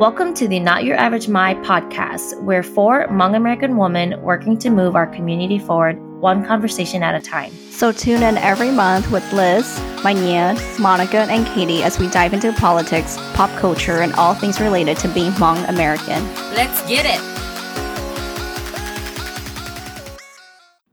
[0.00, 4.70] Welcome to the Not Your Average My podcast, where four Hmong American women working to
[4.70, 7.52] move our community forward one conversation at a time.
[7.68, 12.50] So tune in every month with Liz, Manya, Monica, and Katie as we dive into
[12.54, 16.24] politics, pop culture, and all things related to being Hmong American.
[16.54, 17.20] Let's get it!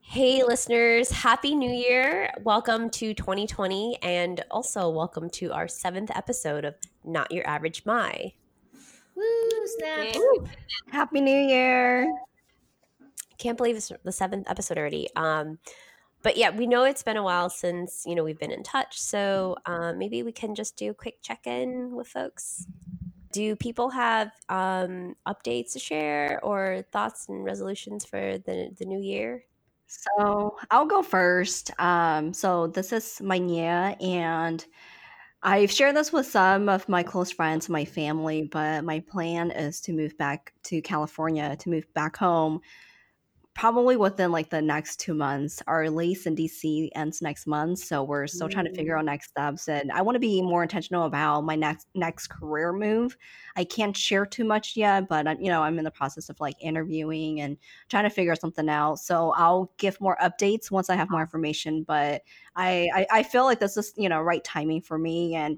[0.01, 2.33] Hey, listeners, Happy New Year.
[2.41, 8.33] Welcome to 2020, and also welcome to our seventh episode of Not Your Average My.
[9.17, 10.15] Woo, snap.
[10.91, 12.07] Happy New Year.
[13.39, 15.09] Can't believe it's the seventh episode already.
[15.15, 15.57] Um,
[16.21, 18.99] but yeah, we know it's been a while since you know we've been in touch,
[18.99, 22.67] so um, maybe we can just do a quick check in with folks.
[23.31, 28.99] Do people have um, updates to share or thoughts and resolutions for the the new
[28.99, 29.45] year?
[29.87, 31.71] So I'll go first.
[31.79, 34.63] Um, so this is Manya, and
[35.43, 39.79] I've shared this with some of my close friends, my family, but my plan is
[39.81, 42.61] to move back to California, to move back home
[43.57, 45.63] probably within like the next two months.
[45.65, 48.99] Our lease in DC ends next month, so we're still trying to figure Mm.
[48.99, 49.67] out next steps.
[49.67, 53.17] And I want to be more intentional about my next next career move.
[53.55, 56.39] I can't share too much yet, but I'm, you know I'm in the process of
[56.39, 57.57] like interviewing and
[57.89, 58.99] trying to figure something out.
[58.99, 61.81] So I'll give more updates once I have more information.
[61.83, 62.21] But
[62.55, 65.57] I I, I feel like this is you know right timing for me and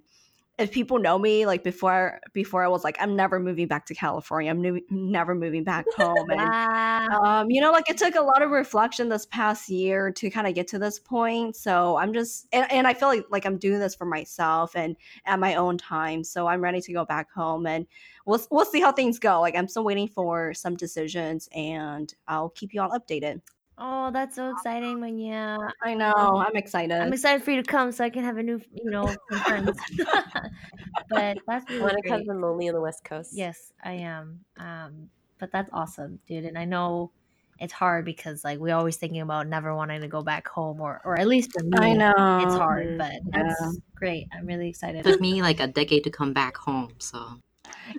[0.59, 3.95] if people know me like before before i was like i'm never moving back to
[3.95, 7.19] california i'm nu- never moving back home and Wow.
[7.23, 10.47] um, you know, like it took a lot of reflection this past year to kind
[10.47, 11.55] of get to this point.
[11.55, 14.95] So I'm just, and, and I feel like like I'm doing this for myself and
[15.25, 16.23] at my own time.
[16.23, 17.87] So I'm ready to go back home, and
[18.25, 19.41] we'll we'll see how things go.
[19.41, 23.41] Like I'm still waiting for some decisions, and I'll keep you all updated.
[23.79, 25.57] Oh, that's so exciting, Manya.
[25.81, 26.91] I know, I'm excited.
[27.01, 29.79] I'm excited for you to come so I can have a new, you know, friends.
[31.09, 32.27] but that's really Monica's great.
[32.27, 33.31] been lonely on the West Coast.
[33.33, 34.41] Yes, I am.
[34.57, 36.45] Um, but that's awesome, dude.
[36.45, 37.11] And I know
[37.59, 41.01] it's hard because like we're always thinking about never wanting to go back home, or
[41.05, 42.11] or at least for me, I know
[42.43, 42.85] it's hard.
[42.85, 42.97] Mhm.
[42.97, 44.27] But that's great.
[44.33, 45.03] I'm really excited.
[45.03, 46.93] took me like a decade to come back home.
[46.99, 47.39] So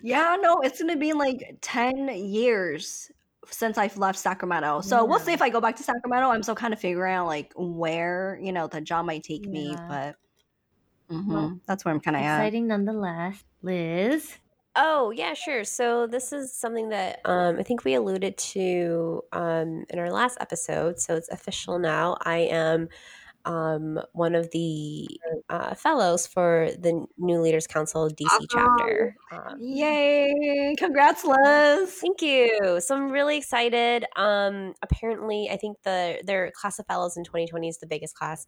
[0.02, 3.10] Yeah, no, it's gonna be like 10 years
[3.46, 4.80] since I've left Sacramento.
[4.82, 6.28] So we'll see if I go back to Sacramento.
[6.30, 9.70] I'm still kind of figuring out like where, you know, the job might take me,
[9.70, 9.86] Yeah.
[9.88, 10.16] but
[11.10, 12.38] mhm, Well, that's where I'm kind of at.
[12.38, 14.38] Exciting nonetheless, Liz.
[14.76, 15.64] Oh, yeah, sure.
[15.64, 20.38] So this is something that um, I think we alluded to um, in our last
[20.40, 21.00] episode.
[21.00, 22.16] So it's official now.
[22.22, 22.88] I am
[23.44, 25.08] um, one of the
[25.48, 29.16] uh, fellows for the New Leaders Council DC chapter.
[29.32, 30.74] Um, Yay!
[30.78, 31.92] Congrats, Liz.
[31.92, 32.80] Thank you.
[32.80, 34.04] So I'm really excited.
[34.16, 38.46] Um, apparently, I think the their class of fellows in 2020 is the biggest class.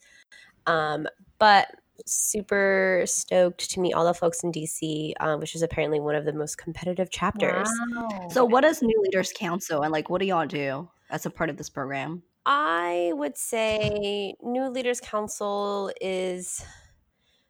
[0.67, 1.07] Um,
[1.39, 1.69] but
[2.07, 6.25] super stoked to meet all the folks in DC, um, which is apparently one of
[6.25, 7.69] the most competitive chapters.
[7.95, 8.29] Wow.
[8.31, 11.51] So, what is New Leaders Council, and like, what do y'all do as a part
[11.51, 12.23] of this program?
[12.45, 16.65] I would say New Leaders Council is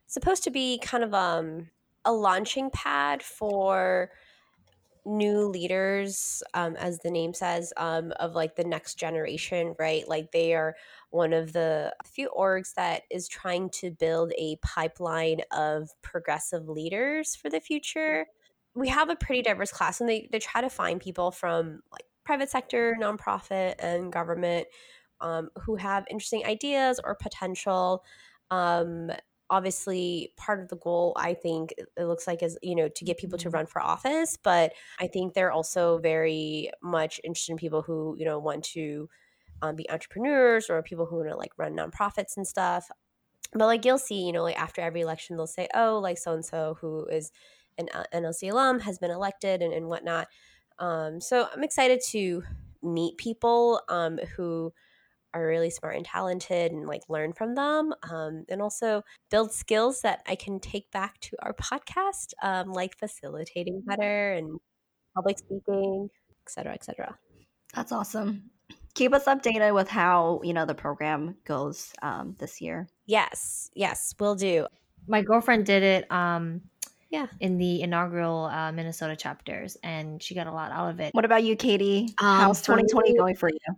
[0.06, 1.70] supposed to be kind of um,
[2.04, 4.10] a launching pad for
[5.04, 10.06] new leaders, um, as the name says, um, of like the next generation, right?
[10.06, 10.76] Like they are
[11.10, 17.34] one of the few orgs that is trying to build a pipeline of progressive leaders
[17.34, 18.26] for the future.
[18.74, 22.04] We have a pretty diverse class, and they, they try to find people from like
[22.25, 24.69] private sector, nonprofit, and government
[25.21, 28.05] um, who have interesting ideas or potential.
[28.50, 29.10] Um,
[29.50, 33.19] obviously, part of the goal, I think, it looks like is you know to get
[33.19, 33.50] people to Mhm.
[33.50, 38.25] run for office, but I think they're also very much interested in people who you
[38.25, 39.09] know want to
[39.62, 42.91] um, be entrepreneurs or people who want to like run nonprofits and stuff.
[43.53, 46.33] But like you'll see, you know, like after every election, they'll say, "Oh, like so
[46.34, 47.33] and so who is
[47.78, 50.28] an uh, NLC alum has been elected and, and whatnot."
[50.78, 52.43] Um, so I'm excited to
[52.83, 54.72] meet people um, who
[55.34, 60.03] are really smart and talented and like learn from them um, and also build skills
[60.03, 64.59] that I can take back to our podcast, um, like facilitating better and
[65.15, 66.10] public speaking,
[66.47, 67.16] et cetera, et cetera.
[67.74, 68.51] That's awesome.
[68.95, 72.89] Keep us updated with how you know the program goes um, this year.
[73.07, 74.66] Yes, yes, we'll do.
[75.07, 76.60] my girlfriend did it um
[77.12, 77.26] Yeah.
[77.38, 81.24] in the inaugural uh, minnesota chapters and she got a lot out of it What
[81.24, 82.14] about you, Katie?
[82.18, 83.76] Um, How's for 2020 me- going for you?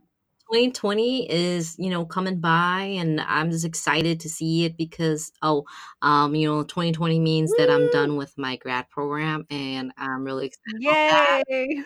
[0.52, 5.64] 2020 is you know coming by, and I'm just excited to see it because oh,
[6.02, 10.46] um, you know 2020 means that I'm done with my grad program, and I'm really
[10.46, 11.44] excited about that.
[11.48, 11.84] Yay!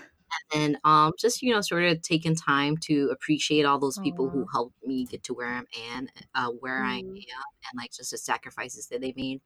[0.54, 4.46] And um just you know sort of taking time to appreciate all those people who
[4.52, 7.24] helped me get to where i'm and uh, where i am Mm.
[7.70, 9.40] and like just the sacrifices that they made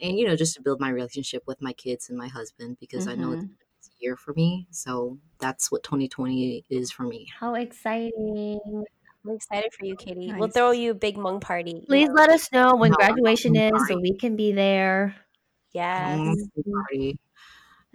[0.00, 3.06] and you know just to build my relationship with my kids and my husband because
[3.08, 4.66] i know it's a year for me.
[4.70, 7.28] So that's what 2020 is for me.
[7.38, 8.60] How exciting.
[9.24, 10.32] I'm excited for you, Katie.
[10.36, 11.84] We'll throw you a big Hmong party.
[11.86, 15.14] Please let us know when No, graduation is so we can be there.
[15.72, 16.08] Yes.
[16.08, 17.18] don't want to party.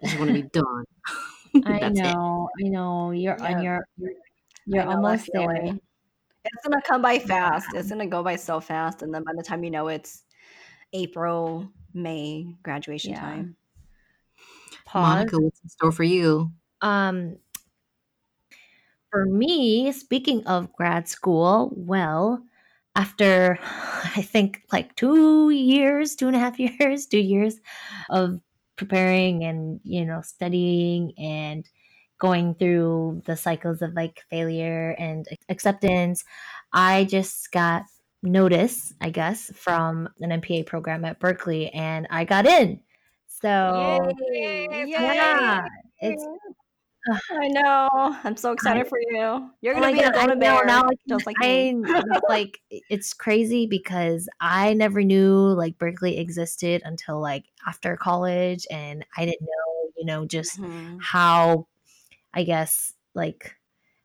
[0.02, 0.86] I just want to be done.
[1.66, 2.04] I That's it.
[2.04, 3.12] know, I know.
[3.12, 3.62] You're on Yeah.
[3.64, 4.10] your I
[4.66, 5.48] you're know almost there.
[5.48, 5.82] feeling.
[6.46, 7.68] It's gonna come by fast.
[7.74, 10.24] It's gonna go by so fast, and then by the time you know it's
[10.94, 13.22] April, May graduation Yeah.
[13.22, 13.56] time.
[14.86, 15.08] Pause.
[15.08, 16.52] Monica, what's in store for you?
[16.82, 17.38] Um
[19.12, 22.44] for me, speaking of grad school, well,
[22.96, 27.60] after I think like two years, two and a half years, two years
[28.10, 28.40] of
[28.78, 31.68] preparing and you know studying and
[32.20, 36.24] going through the cycles of like failure and acceptance,
[36.74, 37.84] I just got
[38.24, 42.80] notice, I guess, from an MPA program at Berkeley, and I got in.
[43.28, 44.86] So Yay.
[44.88, 45.68] yeah,
[46.00, 46.26] it's
[47.10, 47.88] I know.
[48.24, 49.50] I'm so excited for you.
[49.62, 51.38] You're Oh gonna my be a God, I golden know, bear, now I just like
[51.42, 51.86] I me.
[52.30, 59.06] like it's crazy because I never knew like Berkeley existed until like after college, and
[59.18, 60.98] I didn't know, you know, just Mhm.
[61.02, 61.68] how
[62.34, 63.56] I guess like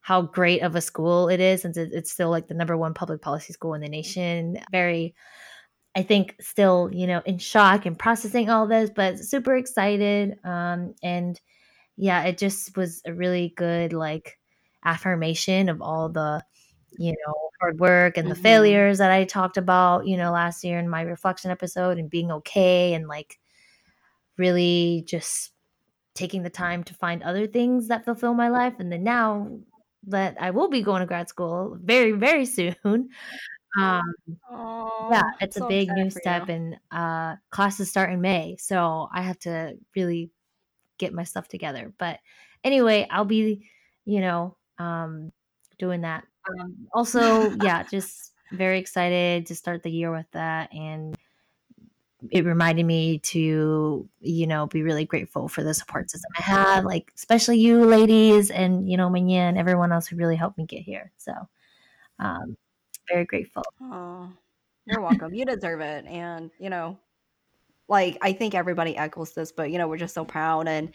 [0.00, 3.22] how great of a school it is, since it's still like the number one public
[3.22, 4.58] policy school in the nation.
[4.72, 5.14] Very,
[5.94, 10.38] I think, still you know in shock and processing all this, but super excited.
[10.44, 11.40] Um, and
[11.96, 14.38] yeah, it just was a really good like
[14.84, 16.44] affirmation of all the
[16.98, 18.36] you know hard work and the Mhm.
[18.36, 22.30] failures that I talked about you know last year in my reflection episode and being
[22.32, 23.38] okay and like
[24.38, 25.52] really just
[26.14, 29.60] taking the time to find other things that fulfill my life and then now
[30.04, 33.10] that I will be going to grad school very very soon
[33.80, 34.02] um
[34.48, 36.48] Aw, yeah it's a big new step you.
[36.48, 40.30] and uh classes start in may so i have to really
[41.02, 42.20] get my stuff together but
[42.64, 43.68] anyway i'll be
[44.04, 45.32] you know um
[45.78, 51.16] doing that um also yeah just very excited to start the year with that and
[52.30, 56.84] it reminded me to you know be really grateful for the support system i have
[56.84, 60.64] like especially you ladies and you know Manya and everyone else who really helped me
[60.64, 61.32] get here so
[62.20, 62.56] um
[63.08, 64.28] very grateful Oh,
[64.86, 65.34] you're welcome.
[65.34, 66.06] You deserve it.
[66.06, 66.98] And, you know,
[67.88, 70.68] like, I think everybody echoes this, but, you know, we're just so proud.
[70.68, 70.94] And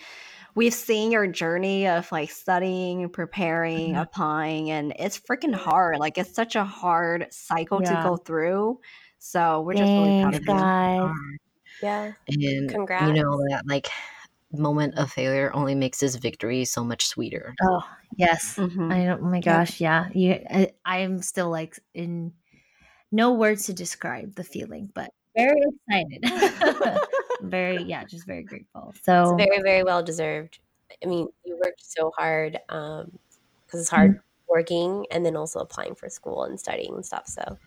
[0.55, 3.97] we've seen your journey of like studying, preparing, Mhm.
[3.97, 5.99] applying, and it's freaking hard.
[5.99, 8.79] Like, it's such a hard cycle to go through.
[9.19, 10.69] So we're just really proud Thanks, of you.
[11.81, 12.13] Yeah.
[12.27, 12.97] And Congrats.
[12.97, 13.87] you know that like
[14.53, 17.55] moment of failure only makes this victory so much sweeter.
[17.61, 17.81] Oh
[18.17, 18.89] yes, Mhm.
[18.89, 19.21] I don't.
[19.21, 19.63] Oh my Yep.
[19.65, 20.09] gosh, yeah.
[20.13, 22.33] You, I, I am still like in
[23.11, 26.99] no words to describe the feeling, but very excited.
[27.41, 28.93] very, yeah, just very grateful.
[28.95, 30.59] It's So very, very well deserved.
[31.03, 33.17] I mean, you worked so hard um,
[33.65, 34.19] because it's hard mm-hmm.
[34.49, 37.27] working and then also applying for school and studying and stuff.
[37.27, 37.57] So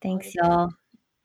[0.00, 0.70] thanks, y'all.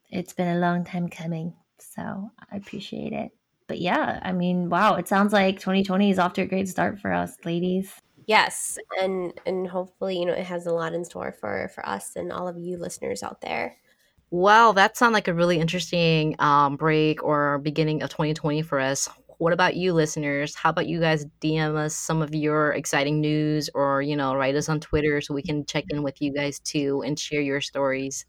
[0.09, 3.31] It's been a long time coming, so I appreciate it.
[3.67, 6.99] But yeah, I mean, wow, it sounds like 2020 is off to a great start
[6.99, 7.93] for us, ladies.
[8.27, 12.15] yes, and and hopefully, you know, it has a lot in store for for us
[12.15, 13.77] and all of you listeners out there.
[14.37, 19.07] Well, that sounds like a really interesting um, break or beginning of 2020 for us.
[19.37, 20.55] What about you, listeners?
[20.55, 24.55] How about you guys DM us some of your exciting news or, you know, write
[24.55, 27.61] us on Twitter so we can check in with you guys too and share your
[27.61, 28.25] stories.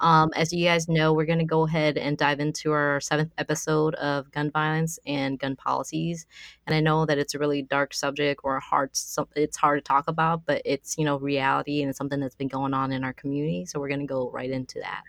[0.00, 3.32] Um, as you guys know, we're going to go ahead and dive into our seventh
[3.38, 6.26] episode of gun violence and gun policies.
[6.66, 8.90] And I know that it's a really dark subject or hard,
[9.34, 12.48] it's hard to talk about, but it's, you know, reality and it's something that's been
[12.48, 13.64] going on in our community.
[13.64, 15.04] So we're going to go right into that.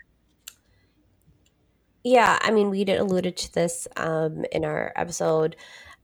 [2.04, 5.56] Yeah, I mean, we did alluded to this um, in our episode,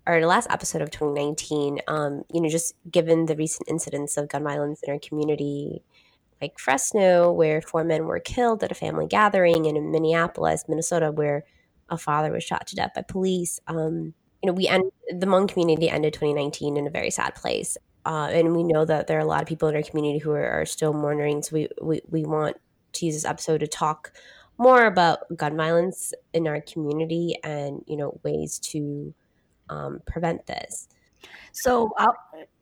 [0.07, 1.81] our last episode of 2019.
[1.89, 5.83] Um, you know, just given the recent incidents of gun violence in our community,
[6.41, 11.11] like Fresno, where four men were killed at a family gathering, and in Minneapolis, Minnesota,
[11.11, 11.45] where
[11.89, 13.59] a father was shot to death by police.
[13.67, 14.13] Um,
[14.43, 18.29] you know, we end the Hmong community ended 2019 in a very sad place, uh,
[18.31, 20.47] and we know that there are a lot of people in our community who are,
[20.47, 21.43] are still mourning.
[21.43, 22.59] So we, we we want
[22.95, 24.13] to use this episode to talk
[24.59, 29.15] more about gun violence in our community and you know ways to
[29.69, 30.89] um, prevent this.
[31.53, 32.17] So I'll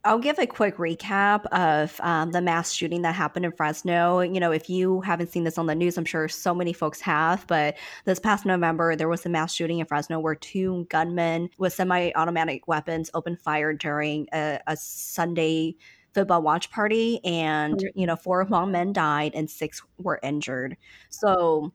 [0.04, 4.20] I'll give a quick recap of um, the mass shooting that happened in Fresno.
[4.20, 7.00] You know, if you haven't seen this on the news, I'm sure so many folks
[7.00, 7.46] have.
[7.46, 11.72] But this past November, there was a mass shooting in Fresno where two gunmen with
[11.72, 15.76] semi-automatic weapons opened fire during a, a Sunday
[16.12, 20.76] football watch party, and you know, four Hmong men died and six were injured.
[21.08, 21.72] So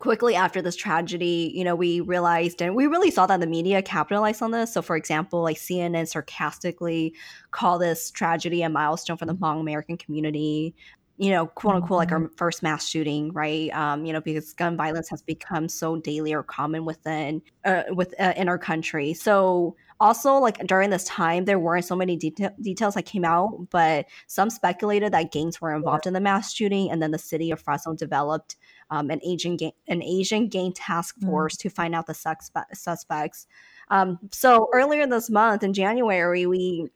[0.00, 3.82] quickly after this tragedy, you know, we realized and we really saw that the media
[3.82, 4.72] capitalized on this.
[4.72, 7.14] So, for example, like CNN sarcastically
[7.52, 10.74] called this tragedy a milestone for the Hmong American community.
[11.18, 13.70] You know, quote unquote, like our first mass shooting, right?
[13.74, 18.14] Um, you know, because gun violence has become so daily or common within uh, with
[18.18, 19.12] uh, in our country.
[19.12, 23.68] So, also like during this time there weren't so many deta- details that came out
[23.70, 27.50] but some speculated that gangs were involved in the mass shooting and then the city
[27.50, 28.56] of fresno developed
[28.90, 31.26] um, an asian gang an asian gang task Mm.
[31.26, 33.46] force to find out the suspe- suspects
[33.88, 36.88] um, so earlier this month in january we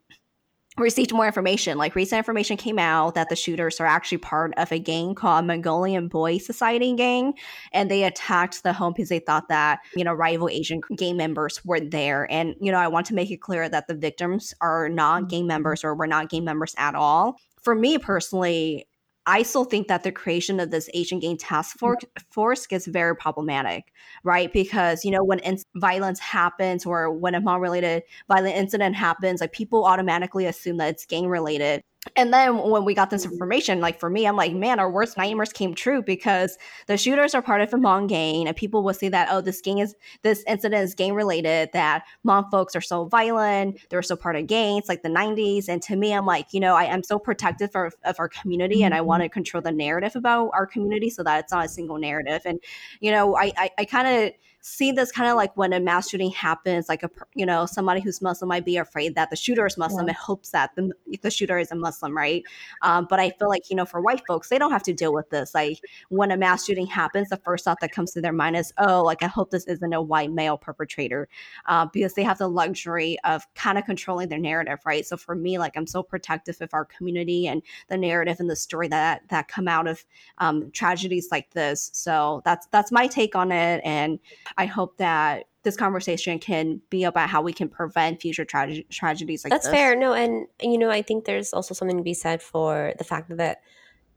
[0.77, 1.79] received more information.
[1.79, 5.47] Like recent information came out that the shooters are actually part of a gang called
[5.47, 7.35] Mongolian Boy Society gang,
[7.73, 11.65] and they attacked the home because they thought that you know rival Asian gang members
[11.65, 12.31] were there.
[12.31, 15.29] And you know, I want to make it clear that the victims are not mm-hmm.
[15.29, 17.37] gang members or were not gang members at all.
[17.63, 18.87] For me personally.
[19.27, 21.81] I still think that the creation of this Asian gang task mm.
[21.81, 21.99] for-
[22.31, 24.53] force gets very problematic, right?
[24.53, 29.53] Because you know when in- violence happens or when a Hmong-related violent incident happens, like
[29.53, 31.83] people automatically assume that it's gang related.
[32.17, 33.33] And then when we got this mm-hmm.
[33.33, 37.35] information, like for me, I'm like, man, our worst nightmares came true because the shooters
[37.35, 39.95] are part of a Hmong gang, and people will see that, oh, this gang is
[40.23, 41.71] this incident is gang related.
[41.73, 45.69] That Hmong folks are so violent, they're so part of gangs, like the '90s.
[45.69, 48.83] And to me, I'm like, you know, I am so protective of, of our community,
[48.83, 49.07] and I mm-hmm.
[49.07, 52.43] want to control the narrative about our community so that it's not a single narrative.
[52.45, 52.61] And
[53.01, 54.33] you know, I I, I kind of
[54.67, 58.01] see this kind of like when a mass shooting happens, like a you know somebody
[58.01, 60.13] who's Muslim might be afraid that the shooter is Muslim Yeah.
[60.13, 60.91] and hopes that the,
[61.21, 62.43] the shooter is a Muslim, right?
[62.81, 65.13] Um, but I feel like you know for white folks, they don't have to deal
[65.13, 65.55] with this.
[65.55, 68.73] Like when a mass shooting happens, the first thought that comes to their mind is,
[68.79, 71.29] oh, like I hope this isn't a white male perpetrator,
[71.67, 75.05] uh, because they have the luxury of kind of controlling their narrative, right?
[75.05, 78.57] So for me, like I'm so protective of our community and the narrative and the
[78.57, 80.07] story that that come out of
[80.39, 81.91] um, tragedies like this.
[81.93, 84.19] So that's that's my take on it, and
[84.57, 89.45] I hope that this conversation can be about how we can prevent future trage- tragedies
[89.45, 89.57] like that.
[89.57, 89.75] That's this.
[89.75, 89.97] fair.
[89.97, 93.35] No, and you know, I think there's also something to be said for the fact
[93.37, 93.63] that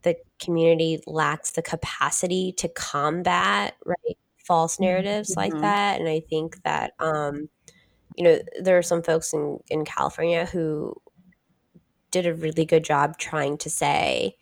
[0.03, 5.61] the community lacks the capacity to combat right false narratives like Mhm.
[5.61, 5.99] that.
[5.99, 7.49] And I think that um,
[8.15, 10.95] you know, there are some folks in, in California who
[12.11, 14.35] did a really good job trying to say,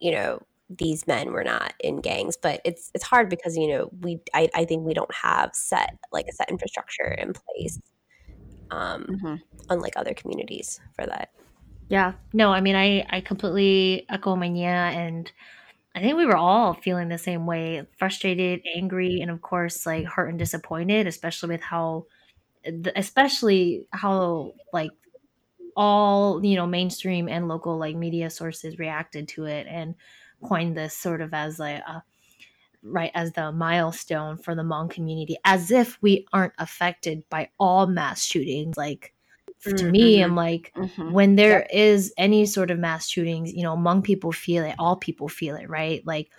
[0.00, 0.40] you know,
[0.78, 4.48] these men were not in gangs, but it's it's hard because you know we I,
[4.54, 7.80] I think we don't have set like a set infrastructure in place,
[8.70, 9.42] um, Mhm.
[9.70, 11.30] unlike other communities for that.
[11.88, 12.14] Yeah.
[12.32, 15.30] No, I mean, I, I completely echo Manya, and
[15.94, 20.06] I think we were all feeling the same way frustrated, angry, and of course, like
[20.06, 22.06] hurt and disappointed, especially with how,
[22.96, 24.92] especially how, like,
[25.76, 29.94] all, you know, mainstream and local, like, media sources reacted to it and
[30.44, 32.02] coined this sort of as, a,
[32.82, 37.86] right, as the milestone for the Hmong community, as if we aren't affected by all
[37.86, 38.76] mass shootings.
[38.76, 39.14] Like,
[39.64, 40.24] to me, Mhm.
[40.24, 41.12] I'm like, Mhm.
[41.12, 44.96] when there is any sort of mass shootings, you know, Hmong people feel it, all
[44.96, 46.04] people feel it, right?
[46.06, 46.30] Like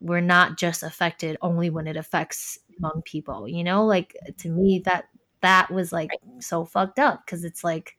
[0.00, 3.86] we're not just affected only when it affects Hmong people, you know?
[3.86, 5.08] Like to me that
[5.40, 6.10] that was like
[6.40, 7.96] so fucked up because it's like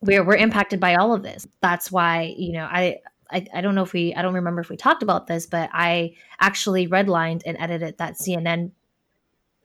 [0.00, 1.46] we're we're impacted by all of this.
[1.60, 2.98] That's why, you know, I
[3.32, 5.70] I, I don't know if we I don't remember if we talked about this, but
[5.72, 8.72] I actually redlined and edited that CNN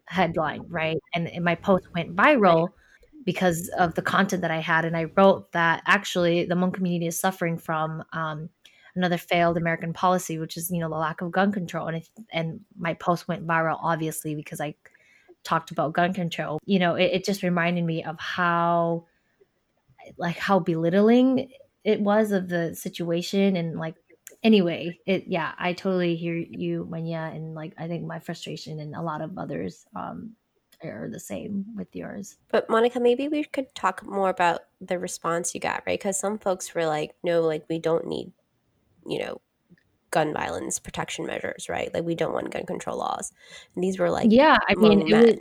[0.07, 0.97] headline, right?
[1.13, 2.69] And, and my post went viral
[3.25, 4.85] because of the content that I had.
[4.85, 8.49] And I wrote that actually the Hmong community is suffering from um,
[8.95, 11.87] another failed American policy, which is you know the lack of gun control.
[11.87, 14.75] And and my post went viral obviously because I
[15.43, 16.59] talked about gun control.
[16.65, 19.05] You know, it, it just reminded me of how
[20.17, 21.49] like how belittling
[21.85, 23.95] it was of the situation and like
[24.43, 28.93] anyway it yeah i totally hear you manya and like i think my frustration and
[28.95, 30.31] a lot of others um
[30.83, 35.55] are the same with yours But Monica, maybe we could talk more about the response
[35.55, 35.97] you got, right?
[35.97, 38.33] Because some folks were like, "No, like we don't need,
[39.07, 39.41] you know,
[40.11, 41.91] gun violence protection measures, right?
[41.93, 43.31] Like we don't want gun control laws."
[43.73, 45.35] And these were like, yeah i mean was,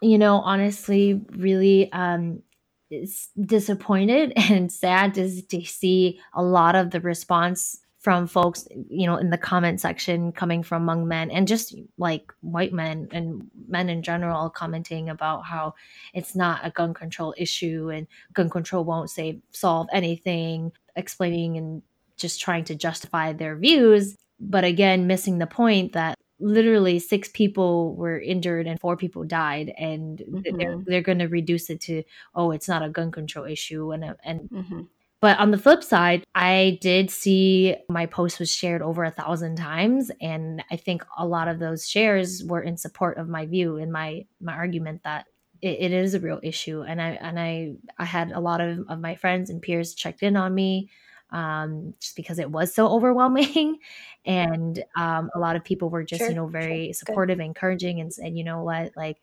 [0.00, 2.42] you know honestly really um
[3.44, 9.16] disappointed and sad to, to see a lot of the response from folks you know
[9.16, 13.88] in the comment section coming from Hmong men and just like white men and men
[13.88, 15.74] in general commenting about how
[16.14, 21.82] it's not a gun control issue and gun control won't save solve anything explaining and
[22.16, 24.16] just trying to justify their views.
[24.40, 29.72] But again missing the point that literally six people were injured and four people died
[29.78, 30.84] and they're Mhm.
[30.86, 32.02] they're going to reduce it to
[32.34, 34.88] oh it's not a gun control issue and and Mhm.
[35.20, 39.56] But on the flip side, I did see my post was shared over a thousand
[39.56, 43.78] times, and I think a lot of those shares were in support of my view
[43.78, 45.26] and my my argument that
[45.60, 46.82] it, it is a real issue.
[46.82, 50.22] And I and I I had a lot of, of my friends and peers checked
[50.22, 50.90] in on me
[51.30, 53.78] um, just because it was so overwhelming.
[54.28, 56.86] And um, a lot of people were just, Sure, you know, very sure.
[56.88, 56.96] Good.
[56.96, 59.16] supportive, encouraging, and said, you know what, like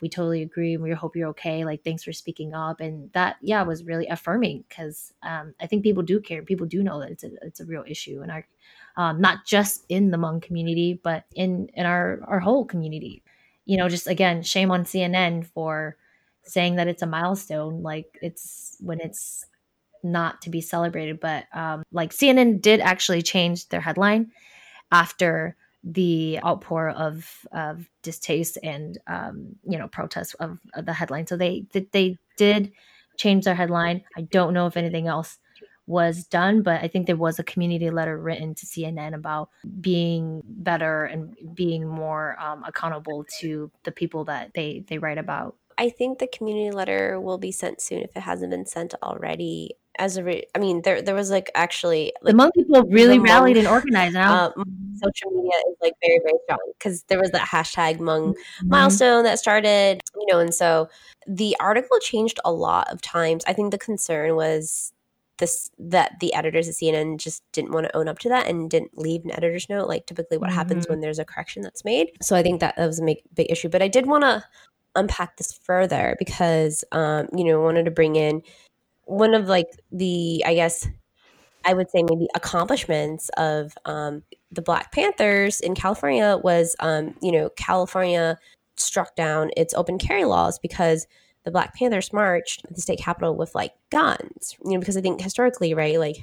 [0.00, 1.64] we totally agree and we hope you're okay.
[1.64, 2.80] Like thanks for speaking up.
[2.80, 6.42] And that yeah was really affirming because um, i think people do care.
[6.42, 8.46] People do know that it's a, it's a real issue in our
[8.96, 13.22] um, not just in the Hmong community but in in our our whole community.
[13.64, 15.96] You know just again shame on cnn for
[16.42, 17.82] saying that it's a milestone.
[17.82, 19.46] Like it's when it's
[20.02, 24.30] not to be celebrated but um, like cnn did actually change their headline
[24.90, 31.26] after the outpour of of distaste and um, you know protests of, of the headline.
[31.26, 32.72] So they they did
[33.16, 34.04] change their headline.
[34.16, 35.38] I don't know if anything else
[35.86, 39.48] was done, but I think there was a community letter written to CNN about
[39.80, 45.56] being better and being more um, accountable to the people that they they write about.
[45.78, 49.76] I think the community letter will be sent soon if it hasn't been sent already.
[49.98, 53.56] As a, re- I mean, there there was like actually the Hmong people really rallied
[53.56, 54.14] Hmong- and organized.
[54.14, 54.64] Now, uh,
[55.02, 58.68] social media is like very very strong because there was that hashtag Hmong Mm-hmm.
[58.68, 60.88] milestone that started, you know, and so
[61.26, 63.44] the article changed a lot of times.
[63.46, 64.92] I think the concern was
[65.38, 68.68] this that the editors at CNN just didn't want to own up to that and
[68.70, 70.90] didn't leave an editor's note, like typically what happens Mhm.
[70.90, 72.10] when there's a correction that's made.
[72.20, 73.68] So I think that, that was a big, big issue.
[73.68, 74.42] But I did want to
[74.96, 78.42] unpack this further because um, you know, I wanted to bring in
[79.08, 80.86] one of like the I guess
[81.64, 84.22] I would say maybe accomplishments of um,
[84.52, 88.38] the Black Panthers in California was, um, you know, California
[88.76, 91.06] struck down its open carry laws because
[91.44, 94.56] the Black Panthers marched at the state capitol with like guns.
[94.64, 96.18] You know, because I think historically, right, like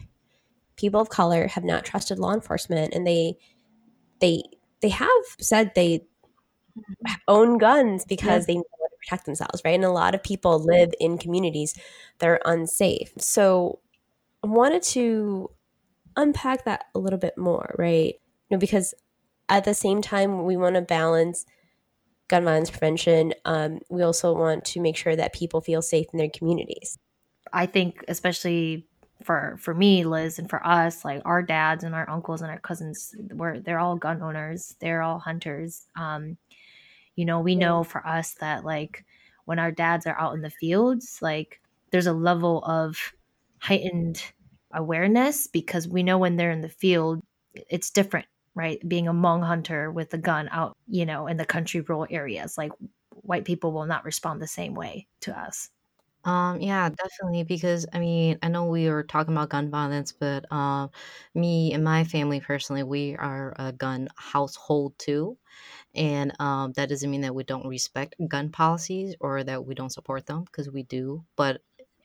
[0.77, 3.37] people of color have not trusted law enforcement, and they
[4.21, 4.43] they
[4.81, 6.05] they have said they
[7.27, 8.63] own guns because they know
[9.05, 9.75] protect themselves, right?
[9.75, 11.73] And a lot of people live in communities
[12.19, 13.11] that are unsafe.
[13.19, 13.79] So
[14.43, 15.49] I wanted to
[16.15, 18.15] unpack that a little bit more, right?
[18.49, 18.93] You know, because
[19.49, 21.45] at the same time we want to balance
[22.27, 26.17] gun violence prevention, um, we also want to make sure that people feel safe in
[26.19, 26.97] their communities.
[27.53, 28.87] I think especially
[29.23, 32.59] for for me, Liz, and for us, like our dads and our uncles and our
[32.59, 34.75] cousins, were they're all gun owners.
[34.81, 35.87] They're all hunters.
[35.97, 36.37] Um,
[37.15, 39.05] you know, we know for us that like
[39.45, 43.13] when our dads are out in the fields, like there's a level of
[43.59, 44.21] heightened
[44.73, 47.21] awareness because we know when they're in the field,
[47.53, 48.85] it's different, right?
[48.87, 52.57] Being a Hmong hunter with a gun out, you know, in the country rural areas,
[52.57, 52.71] like
[53.09, 55.69] white people will not respond the same way to us.
[56.25, 57.43] Um, yeah, definitely.
[57.43, 60.89] Because I mean, I know we were talking about gun violence, but um,
[61.35, 65.37] me and my family personally, we are a gun household too,
[65.95, 69.91] and um, that doesn't mean that we don't respect gun policies or that we don't
[69.91, 71.25] support them because we do.
[71.35, 71.61] But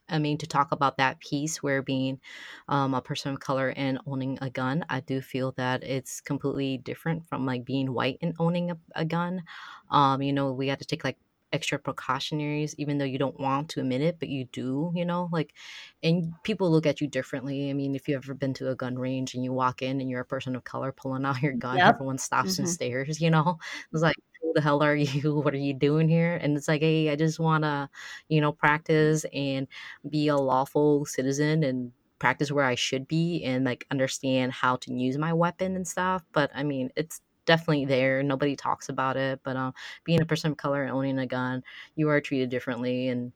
[0.08, 2.20] I mean, to talk about that piece where being
[2.68, 6.78] um, a person of color and owning a gun, I do feel that it's completely
[6.78, 9.44] different from like being white and owning a, a gun.
[9.90, 11.18] Um, you know, we had to take like
[11.52, 15.28] extra precautionaries even though you don't want to admit it but you do you know
[15.32, 15.54] like
[16.02, 17.70] and people look at you differently.
[17.70, 20.08] I mean if you've ever been to a gun range and you walk in and
[20.10, 21.96] you're a person of color pulling out your gun Yep.
[21.96, 22.68] everyone stops and Mhm.
[22.68, 23.58] stares you know?
[23.92, 25.34] It's like who the hell are you?
[25.42, 26.36] What are you doing here?
[26.40, 27.88] And it's like hey i just want to
[28.28, 29.66] you know practice and
[30.08, 34.92] be a lawful citizen and practice where i should be and like understand how to
[34.94, 36.24] use my weapon and stuff.
[36.32, 40.52] But i mean it's definitely there nobody talks about it but um being a person
[40.52, 41.62] of color and owning a gun
[41.96, 43.32] you are treated differently and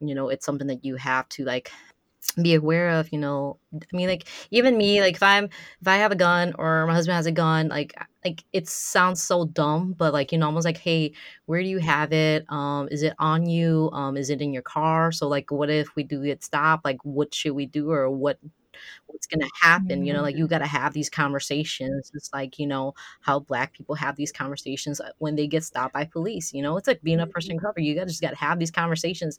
[0.00, 1.70] you know it's something that you have to like
[2.42, 5.96] be aware of you know i mean like even me like if i'm if i
[5.96, 7.94] have a gun or my husband has a gun like
[8.24, 11.12] like it sounds so dumb but like you know almost like hey
[11.46, 12.44] where do you have it?
[12.50, 13.90] Um is it on you?
[13.92, 15.10] Um is it in your car?
[15.12, 16.84] So like what if we do get stopped?
[16.84, 18.38] Like what should we do or what
[19.06, 22.58] what's going to happen you know like you got to have these conversations it's like
[22.58, 26.52] you know how black people have these conversations uh, when they get stopped by police
[26.52, 28.36] you know it's like being a person of color you got to just got to
[28.36, 29.38] have these conversations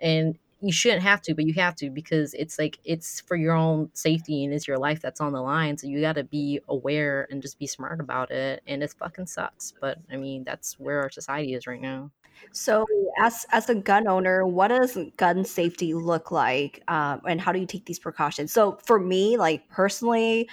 [0.00, 3.54] and you shouldn't have to but you have to because it's like it's for your
[3.54, 6.60] own safety and it's your life that's on the line so you got to be
[6.68, 10.78] aware and just be smart about it and it fucking sucks but i mean that's
[10.78, 12.10] where our society is right now
[12.52, 12.86] So,
[13.20, 17.58] as as a gun owner, what does gun safety look like, um, and how do
[17.58, 18.52] you take these precautions?
[18.52, 20.48] So, for me, like personally,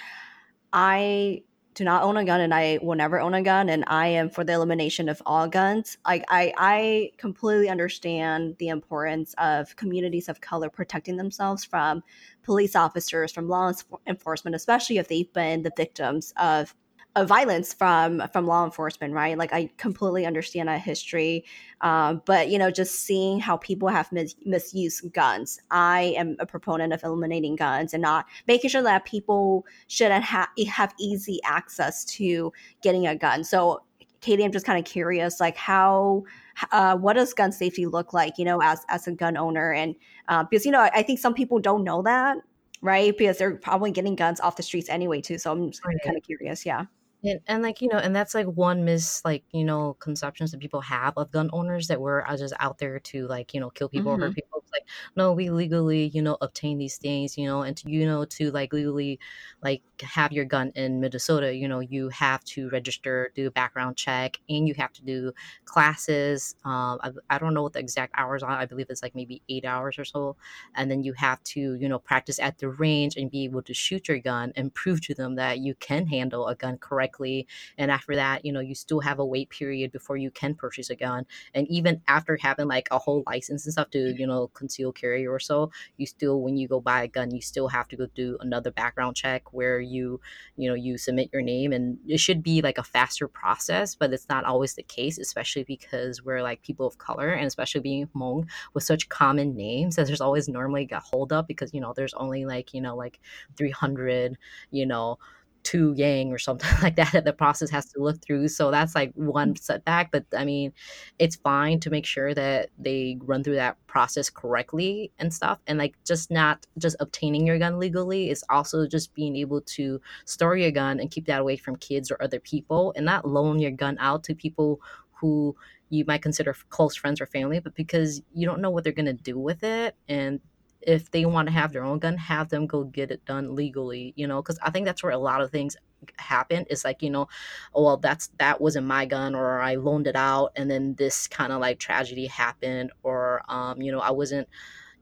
[0.72, 1.42] I
[1.76, 4.30] do not own a gun and I will never own a gun and I am
[4.30, 5.98] for the elimination of all guns.
[6.06, 12.02] Like I I completely understand the importance of communities of color protecting themselves from
[12.42, 13.72] police officers, from law
[14.06, 16.74] enforcement, especially if they've been the victims of
[17.16, 19.36] of violence from from law enforcement right?
[19.36, 21.44] Like i completely understand that history
[21.80, 25.58] uh, but you know just seeing how people have mis- misused guns.
[25.70, 30.50] I am a proponent of eliminating guns and not making sure that people shouldn't ha-
[30.68, 32.52] have easy access to
[32.82, 33.42] getting a gun.
[33.42, 33.82] So
[34.22, 36.24] katie i'm just kind of curious like how
[36.72, 39.72] uh, what does gun safety look like you know as as a gun owner?
[39.72, 39.94] And
[40.28, 42.38] uh, because you know I, I think some people don't know that
[42.82, 43.16] right?
[43.16, 45.96] Because they're probably getting guns off the streets anyway too so i'm right.
[46.04, 46.84] kind of curious yeah
[47.26, 50.60] and, and like you know and that's like one mis like you know conceptions that
[50.60, 53.88] people have of gun owners that we're just out there to like you know kill
[53.88, 54.22] people mm-hmm.
[54.22, 54.86] or hurt people it's like
[55.16, 58.50] no we legally you know obtain these things you know and to, you know to
[58.52, 59.18] like legally
[59.62, 63.96] like have your gun in minnesota you know you have to register do a background
[63.96, 65.32] check and you have to do
[65.64, 69.14] classes um I, I don't know what the exact hours are i believe it's like
[69.14, 70.36] maybe eight hours or so
[70.74, 73.74] and then you have to you know practice at the range and be able to
[73.74, 77.46] shoot your gun and prove to them that you can handle a gun correctly correctly.
[77.78, 80.90] And after that, you know, you still have a wait period before you can purchase
[80.90, 81.26] a gun.
[81.54, 84.20] And even after having like a whole license and stuff to, mm-hmm.
[84.20, 87.40] you know, conceal carry or so, you still, when you go buy a gun, you
[87.40, 90.20] still have to go do another background check where you,
[90.56, 91.72] you know, you submit your name.
[91.72, 95.64] And it should be like a faster process, but it's not always the case, especially
[95.64, 100.06] because we're like people of color and especially being Hmong with such common names that
[100.06, 103.20] there's always normally a hold up because, you know, there's only like, you know, like
[103.56, 104.36] 300,
[104.70, 105.18] you know,
[105.66, 108.48] to Yang or something like that that the process has to look through.
[108.48, 109.58] So that's like one mm.
[109.58, 110.12] setback.
[110.12, 110.72] But I mean,
[111.18, 115.58] it's fine to make sure that they run through that process correctly and stuff.
[115.66, 120.00] And like just not just obtaining your gun legally is also just being able to
[120.24, 123.58] store your gun and keep that away from kids or other people and not loan
[123.58, 124.80] your gun out to people
[125.12, 125.56] who
[125.88, 129.06] you might consider close friends or family, but because you don't know what they're going
[129.06, 129.94] to do with it.
[130.08, 130.40] And
[130.80, 134.12] if they want to have their own gun, have them go get it done legally,
[134.16, 135.76] you know, because I think that's where a lot of things
[136.18, 136.66] happen.
[136.70, 137.28] It's like, you know,
[137.74, 141.26] oh, well, that's that wasn't my gun, or I loaned it out, and then this
[141.28, 144.48] kind of like tragedy happened, or, um, you know, I wasn't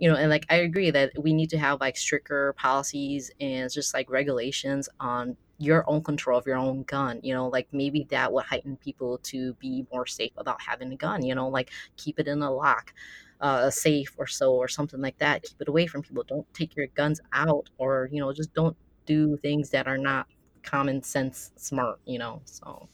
[0.05, 3.73] you know and like i agree that we need to have like stricter policies and
[3.73, 8.07] just like regulations on your own control of your own gun you know like maybe
[8.11, 11.71] that would heighten people to be more safe about having a gun you know like
[11.97, 12.93] keep it in a lock
[13.41, 15.43] uh, a safe or so or something like that.
[15.43, 16.23] Keep it away from people.
[16.27, 20.27] Don't take your guns out or, you know, just don't do things that are not
[20.63, 22.41] common sense smart, you know.
[22.47, 22.89] So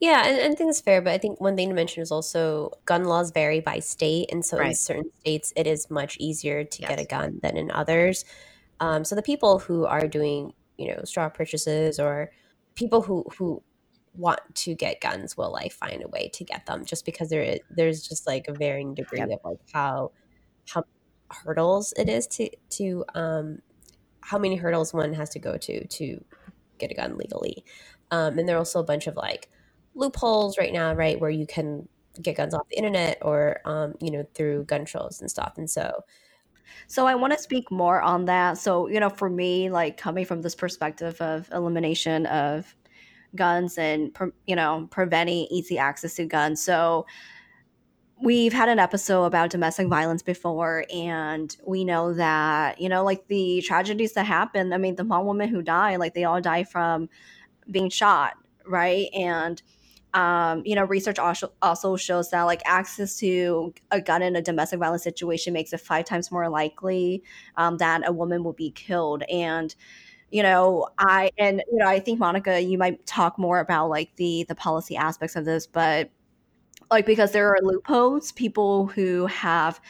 [0.00, 2.10] yeah, and, and I think it's fair, but I think one thing to mention is
[2.10, 4.68] also gun laws vary by state, and so right.
[4.68, 6.88] in certain states it is much easier to yes.
[6.88, 8.24] get a gun than in others.
[8.80, 12.30] Um, so the people who are doing, you know, straw purchases or
[12.74, 13.62] people who who
[14.16, 17.42] want to get guns will like find a way to get them just because there
[17.42, 19.30] is, there's just like a varying degree yep.
[19.30, 20.12] of like how
[20.68, 20.84] how
[21.30, 23.58] hurdles it is to to um
[24.20, 26.24] how many hurdles one has to go to to
[26.78, 27.64] get a gun legally
[28.10, 29.50] um and there are also a bunch of like
[29.94, 31.88] loopholes right now right where you can
[32.22, 35.70] get guns off the internet or um you know through gun shows and stuff and
[35.70, 36.04] so
[36.86, 38.58] so I want to speak more on that.
[38.58, 42.74] So, you know, for me, like coming from this perspective of elimination of
[43.34, 47.06] guns and you know preventing easy access to guns so
[48.22, 53.26] we've had an episode about domestic violence before and we know that you know like
[53.28, 56.64] the tragedies that happen i mean the Hmong woman who died like they all die
[56.64, 57.08] from
[57.70, 58.34] being shot
[58.66, 59.62] right and
[60.14, 64.42] um, you know research also, also shows that like access to a gun in a
[64.42, 67.22] domestic violence situation makes it five times more likely
[67.56, 69.24] um, that a woman will be killed.
[69.30, 69.74] And
[70.30, 74.10] you know i and you know i think monica you might talk more about like
[74.16, 76.10] the the policy aspects of this but
[76.90, 79.80] like because there are loopholes people who have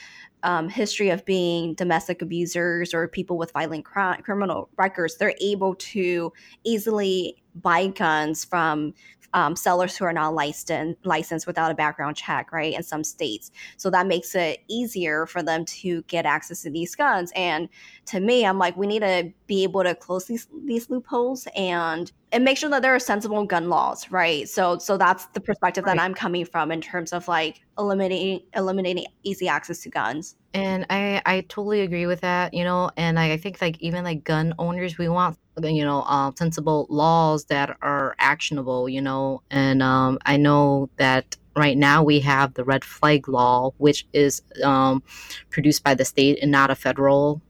[0.42, 5.74] um, history of being domestic abusers or people with violent crime, criminal records they're able
[5.76, 6.30] to
[6.64, 8.92] easily buy guns from
[9.34, 12.72] um, sellers who are not licensed licensed without a background check, right?
[12.72, 16.94] In some states, so that makes it easier for them to get access to these
[16.94, 17.32] guns.
[17.36, 17.68] And
[18.06, 22.10] to me, I'm like, we need to be able to close these these loopholes and
[22.34, 24.48] and make sure that there are sensible gun laws, right?
[24.48, 25.96] So so that's the perspective right.
[25.96, 30.34] that I'm coming from in terms of like eliminating eliminating easy access to guns.
[30.52, 34.02] And I I totally agree with that, you know, and I, I think like even
[34.02, 39.40] like gun owners, we want you know uh, sensible laws that are actionable, you know,
[39.50, 44.42] and um, I know that right now we have the red flag law, which is
[44.64, 45.04] um,
[45.50, 47.40] produced by the state and not a federal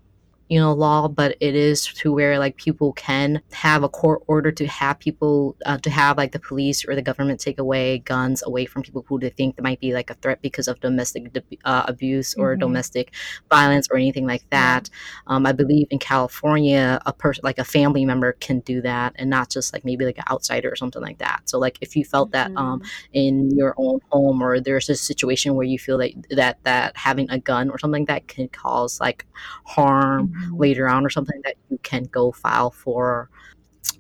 [0.55, 4.53] you know law but it is to where like people can have a court order
[4.53, 8.40] to have people uh, to have like the police or the government take away guns
[8.47, 11.83] away from people who they think might be like a threat because of domestic uh,
[11.88, 12.61] abuse or mm-hmm.
[12.61, 13.12] domestic
[13.51, 15.35] violence or anything like that yeah.
[15.35, 19.29] um, i believe in california a person like a family member can do that and
[19.29, 22.05] not just like maybe like an outsider or something like that so like if you
[22.05, 22.87] felt that um, mm-hmm.
[23.12, 27.29] in your own home or there's a situation where you feel that that that having
[27.31, 29.27] a gun or something like that can cause like
[29.64, 30.44] harm mm-hmm.
[30.53, 33.29] Later on or something that you can go file for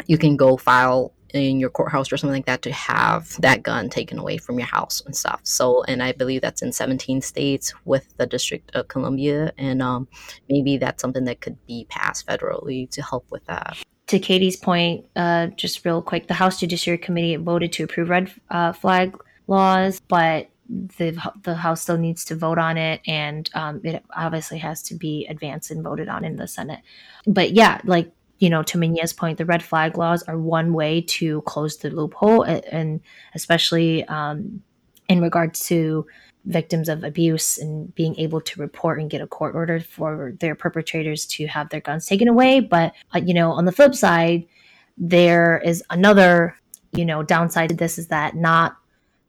[0.06, 3.90] you can go file in your courthouse or something like that to have that gun
[3.90, 5.40] taken away from your house and stuff.
[5.42, 10.06] So, and I believe that's in 17 states with the District of Columbia, and um,
[10.48, 13.76] maybe that's something that could be passed federally to help with that.
[14.08, 18.30] To Katie's point, uh, just real quick, the House Judiciary Committee voted to approve red
[18.50, 19.16] uh, flag
[19.48, 24.58] laws, but the the House still needs to vote on it, and um, it obviously
[24.58, 26.80] has to be advanced and voted on in the Senate.
[27.26, 31.00] But yeah, like you know, to Manya's point, the red flag laws are one way
[31.02, 33.00] to close the loophole, and
[33.34, 34.62] especially um,
[35.08, 36.06] in regards to
[36.46, 40.54] victims of abuse and being able to report and get a court order for their
[40.54, 42.60] perpetrators to have their guns taken away.
[42.60, 44.46] But uh, you know, on the flip side,
[44.96, 46.56] there is another
[46.92, 48.76] you know downside to this is that not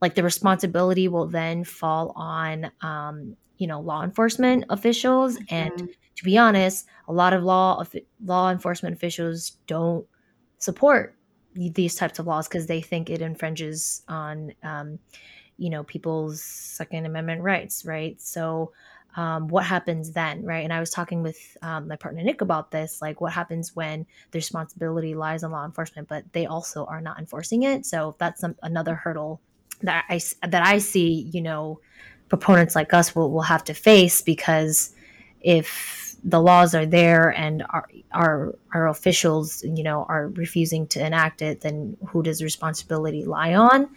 [0.02, 5.38] like the responsibility will then fall on um, you know law enforcement officials.
[5.38, 5.56] Mm-hmm.
[5.56, 7.84] and to be honest a lot of law
[8.24, 10.06] law enforcement officials don't
[10.58, 11.16] support
[11.54, 15.00] these types of laws because they think it infringes on um,
[15.58, 18.22] you know people's second amendment rights right?
[18.22, 18.72] So
[19.18, 20.66] um, what happens then right?
[20.66, 24.06] And i was talking with um, my partner nick about this like what happens when
[24.32, 27.86] the responsibility lies on law enforcement but they also are not enforcing it.
[27.86, 29.42] So that's some, another hurdle
[29.82, 31.80] that I that I see, you know,
[32.30, 34.94] proponents like us will will have to face because
[35.42, 41.06] if the laws are there and our our our officials, you know, are refusing to
[41.06, 43.90] enact it, then who does responsibility lie on?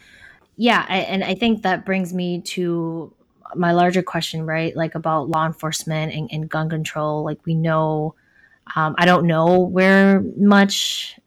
[0.56, 3.12] Yeah, I, and I think that brings me to
[3.54, 4.76] my larger question, right?
[4.76, 7.24] Like about law enforcement and, and gun control.
[7.24, 8.14] Like we know,
[8.76, 11.18] um, I don't know where much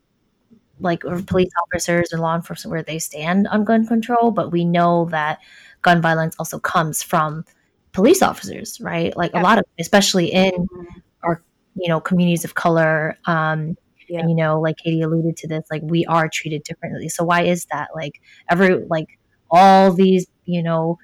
[0.81, 5.05] like police officers and law enforcement where they stand on gun control, but we know
[5.11, 5.39] that
[5.81, 7.45] gun violence also comes from
[7.91, 9.15] police officers, right?
[9.15, 9.41] Like yeah.
[9.41, 10.99] a lot of, especially in mm-hmm.
[11.23, 11.41] our,
[11.75, 13.17] you know, communities of color.
[13.25, 13.75] Um,
[14.07, 14.19] yeah.
[14.19, 17.07] And, you know, like Katie alluded to this, like we are treated differently.
[17.09, 17.89] So why is that?
[17.95, 19.07] Like every, like
[19.49, 20.97] all these, you know,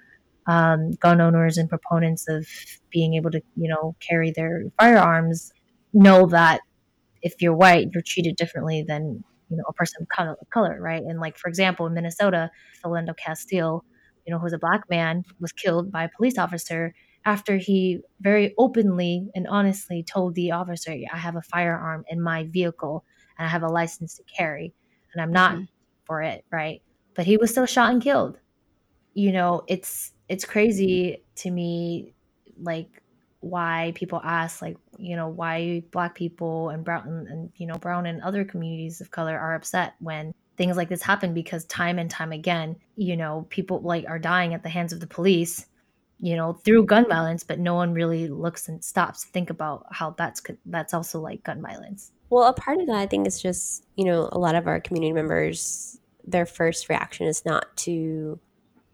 [0.48, 2.48] um, gun owners and proponents of
[2.90, 5.52] being able to, you know, carry their firearms
[5.94, 6.62] know that
[7.22, 11.04] if you're white, you're treated differently than you know a person of color, color, right?
[11.04, 12.52] And like for example, in Minnesota,
[12.84, 13.84] Philando Castile,
[14.26, 16.94] you know, who's a black man, was killed by a police officer
[17.26, 22.46] after he very openly and honestly told the officer, "I have a firearm in my
[22.46, 23.04] vehicle
[23.38, 24.74] and I have a license to carry,
[25.14, 25.64] and I'm not mm-hmm.
[26.06, 26.82] for it," right?
[27.16, 28.38] But he was still shot and killed.
[29.14, 32.14] You know, it's it's crazy to me,
[32.62, 33.02] like
[33.40, 38.06] why people ask like you know why black people and brown and you know brown
[38.06, 42.10] and other communities of color are upset when things like this happen because time and
[42.10, 45.68] time again you know people like are dying at the hands of the police
[46.20, 49.86] you know through gun violence but no one really looks and stops to think about
[49.92, 52.12] how that's that's also like gun violence.
[52.30, 54.82] Well a part of that i think is just you know a lot of our
[54.82, 58.40] community members their first reaction is not to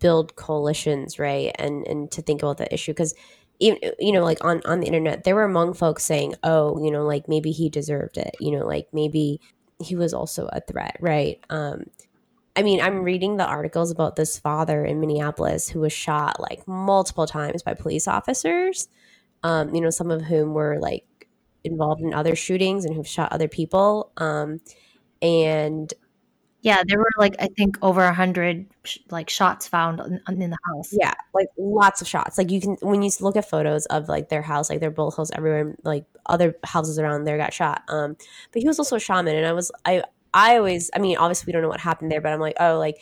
[0.04, 1.56] build coalitions right?
[1.58, 3.16] And and to think about the issue because
[3.60, 7.06] you know like on on the internet there were Hmong folks saying oh you know
[7.06, 9.40] like maybe he deserved it you know like maybe
[9.84, 11.40] he was also a threat right?
[11.50, 11.86] Um
[12.56, 16.68] i mean i'm reading the articles about this father in minneapolis who was shot like
[16.68, 18.88] multiple times by police officers
[19.44, 21.06] um you know some of whom were like
[21.64, 24.60] involved in other shootings and who've shot other people um
[25.22, 25.94] and
[26.64, 30.50] yeah, there were like I think over a hundred sh- like shots found in, in,
[30.50, 30.94] the house.
[30.94, 32.38] Yeah, like lots of shots.
[32.38, 35.14] Like you can when you look at photos of like their house, like their bullet
[35.14, 37.84] holes everywhere, like other houses around there got shot.
[37.90, 38.16] Um,
[38.54, 41.48] but he was also a shaman, and I was I I always I mean obviously
[41.48, 42.98] we don't know what happened there, but I'm like oh like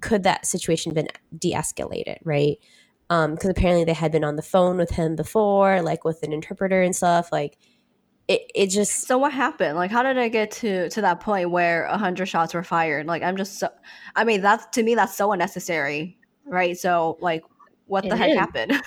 [0.00, 2.56] could that situation been de-escalated right?
[3.10, 6.32] Um, because apparently they had been on the phone with him before, like with an
[6.32, 7.58] interpreter and stuff, like
[8.30, 11.50] it, it just so what happened like how did i get to to that point
[11.50, 13.68] where a 100 shots were fired like i'm just so
[14.14, 17.42] i mean that's to me that's so unnecessary right so like
[17.86, 18.38] what the heck is.
[18.38, 18.72] happened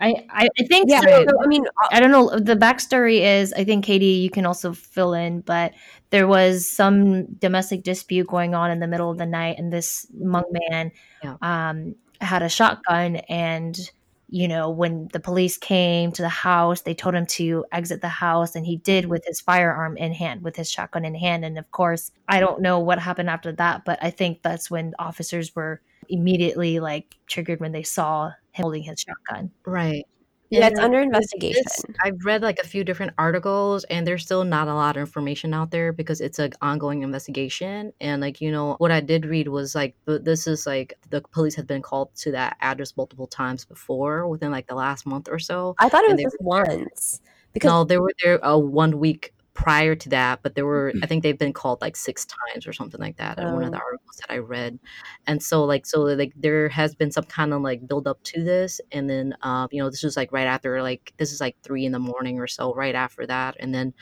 [0.00, 1.26] I, I, think yeah, so.
[1.42, 2.38] I mean, I don't know.
[2.38, 5.72] The backstory is, I think Katie, you can also fill in, but
[6.10, 10.06] there was some domestic dispute going on in the middle of the night, and this
[10.16, 10.92] Hmong man
[11.24, 11.34] yeah.
[11.42, 13.90] um, had a shotgun, and
[14.28, 18.08] you know, when the police came to the house, they told him to exit the
[18.08, 21.44] house, and he did with his firearm in hand, with his shotgun in hand.
[21.44, 24.94] And of course, I don't know what happened after that, but I think that's when
[24.98, 29.50] officers were immediately like triggered when they saw him holding his shotgun.
[29.64, 30.06] Right.
[30.50, 31.62] Yeah, And it's under investigation.
[31.62, 35.00] this, I've read like a few different articles, and there's still not a lot of
[35.00, 37.92] information out there because it's an ongoing investigation.
[38.00, 41.54] And like you know, what I did read was like this is like the police
[41.54, 45.38] had been called to that address multiple times before within like the last month or
[45.38, 47.20] so, I thought it was just once
[47.52, 51.06] because no, they were there a one week prior to that, but there were I
[51.08, 53.78] think they've been called like six times or something like that in one of the
[53.78, 54.78] um, articles that I read.
[55.26, 58.44] And so like so like there has been some kind of like build up to
[58.44, 61.56] this, and then um you know this was like right after like this is like
[61.64, 63.92] three in the morning or so right after that, and then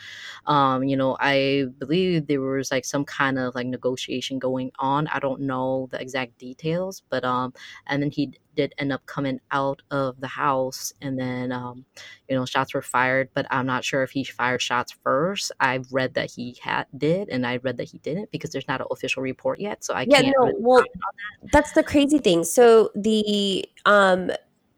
[0.46, 5.06] um you know I believe there was like some kind of like negotiation going on.
[5.08, 7.54] I don't know the exact details, but um
[7.86, 11.84] and then he did end up coming out of the house and then um
[12.28, 15.52] you know shots were fired but i'm not sure if he fired shots first.
[15.60, 18.80] I've read that he had did and i read that he didn't because there's not
[18.80, 21.52] an official report yet so i yeah, can't no, really well, that.
[21.52, 22.44] that's the crazy thing.
[22.44, 24.30] So the um,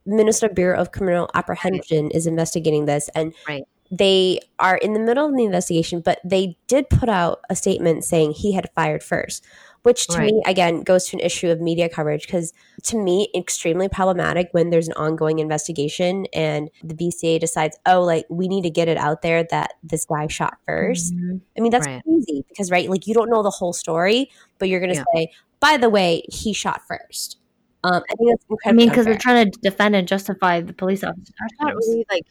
[0.07, 3.65] Minnesota Bureau of Criminal right Apprehension is investigating this, and right.
[3.91, 8.05] they are in the middle of the investigation, but they did put out a statement
[8.05, 9.45] saying he had fired first,
[9.89, 12.53] which to right me, again, goes to an issue of media coverage because
[12.85, 18.27] to me, extremely problematic when there's an ongoing investigation and the BCA decides, oh, like
[18.29, 21.41] we need to get it out there that this guy shot 1st Mhm.
[21.57, 24.69] I mean, that's right crazy because, right, like you don't know the whole story, but
[24.69, 27.39] you're going to yeah say, by the way, he shot first.
[27.85, 31.05] Um, I think that's I mean, because they're trying to defend and justify the police
[31.05, 31.33] officer.
[31.39, 32.25] There's not really like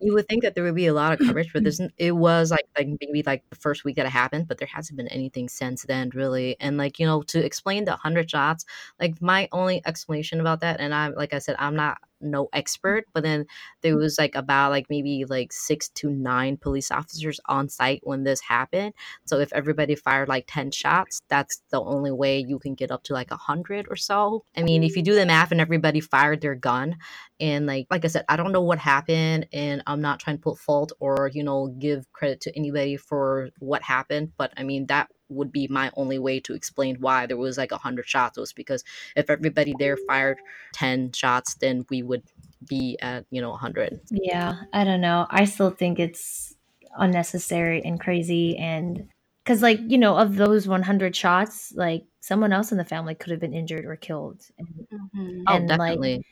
[0.00, 2.50] you would think that there would be a lot of coverage, but there's it was
[2.50, 5.48] like like maybe like the first week that it happened, but there hasn't been anything
[5.48, 6.56] since then really.
[6.60, 8.64] And like you know to explain the hundred shots,
[9.00, 12.58] like my only explanation about that, and I'm like I said, I'm not no mm-hmm.
[12.58, 13.46] expert, but then
[13.82, 18.24] there was like about like maybe like six to nine police officers on site when
[18.24, 18.94] this happened.
[19.24, 23.02] So if everybody fired like ten shots, that's the only way you can get up
[23.04, 24.44] to like a hundred or so.
[24.56, 25.12] I mean, if you mm-hmm.
[25.12, 26.96] do the math and everybody fired their gun,
[27.40, 30.42] and like like i said i don't know what happened and i'm not trying to
[30.42, 34.86] put fault or you know give credit to anybody for what happened but i mean
[34.86, 38.38] that would be my only way to explain why there was like a hundred shots
[38.38, 38.84] was because
[39.16, 40.40] if everybody there fired
[40.72, 42.22] 10 shots then we would
[42.66, 45.26] be at you know 100 Yeah, I don't know.
[45.30, 46.54] I still think it's
[46.96, 48.56] unnecessary and crazy.
[48.56, 49.08] And
[49.44, 53.30] because, like, you know, of those 100 shots, like, someone else in the family could
[53.30, 54.42] have been injured or killed.
[54.58, 55.46] And, Mhm.
[55.48, 56.24] oh and like, definitely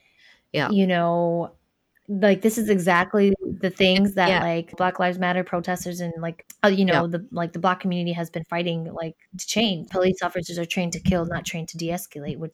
[0.52, 1.56] yeah you know,
[2.08, 6.46] like, this is exactly the things that, yeah like, Black Lives Matter protesters and, like,
[6.64, 9.88] uh, you yeah know, the like the Black community has been fighting, like, to change.
[9.90, 12.38] Police officers are trained to kill, not trained to de escalate.
[12.38, 12.52] Which,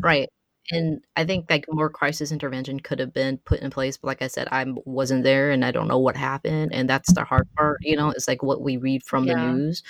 [0.00, 0.28] right
[0.70, 4.22] and i think like more crisis intervention could have been put in place but like
[4.22, 7.48] i said i wasn't there and i don't know what happened and that's the hard
[7.56, 9.82] part you know it's like what we read from the news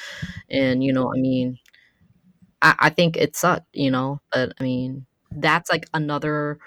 [0.51, 1.59] and you know i mean
[2.63, 6.59] I, I think it sucked, you know, but I mean, that's like another,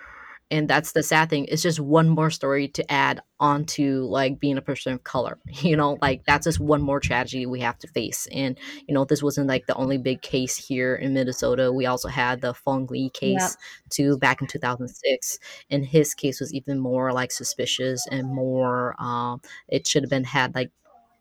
[0.51, 1.45] and that's the sad thing.
[1.45, 5.75] It's just one more story to add onto like being a person of color, you
[5.75, 8.27] know, like that's just one more tragedy we have to face.
[8.31, 8.57] And,
[8.87, 11.71] you know, this wasn't like the only big case here in Minnesota.
[11.71, 13.57] We also had the Fong Lee case
[13.89, 15.39] too back in 2006.
[15.69, 20.23] And his case was even more like suspicious and more, um, it should have been
[20.23, 20.71] had like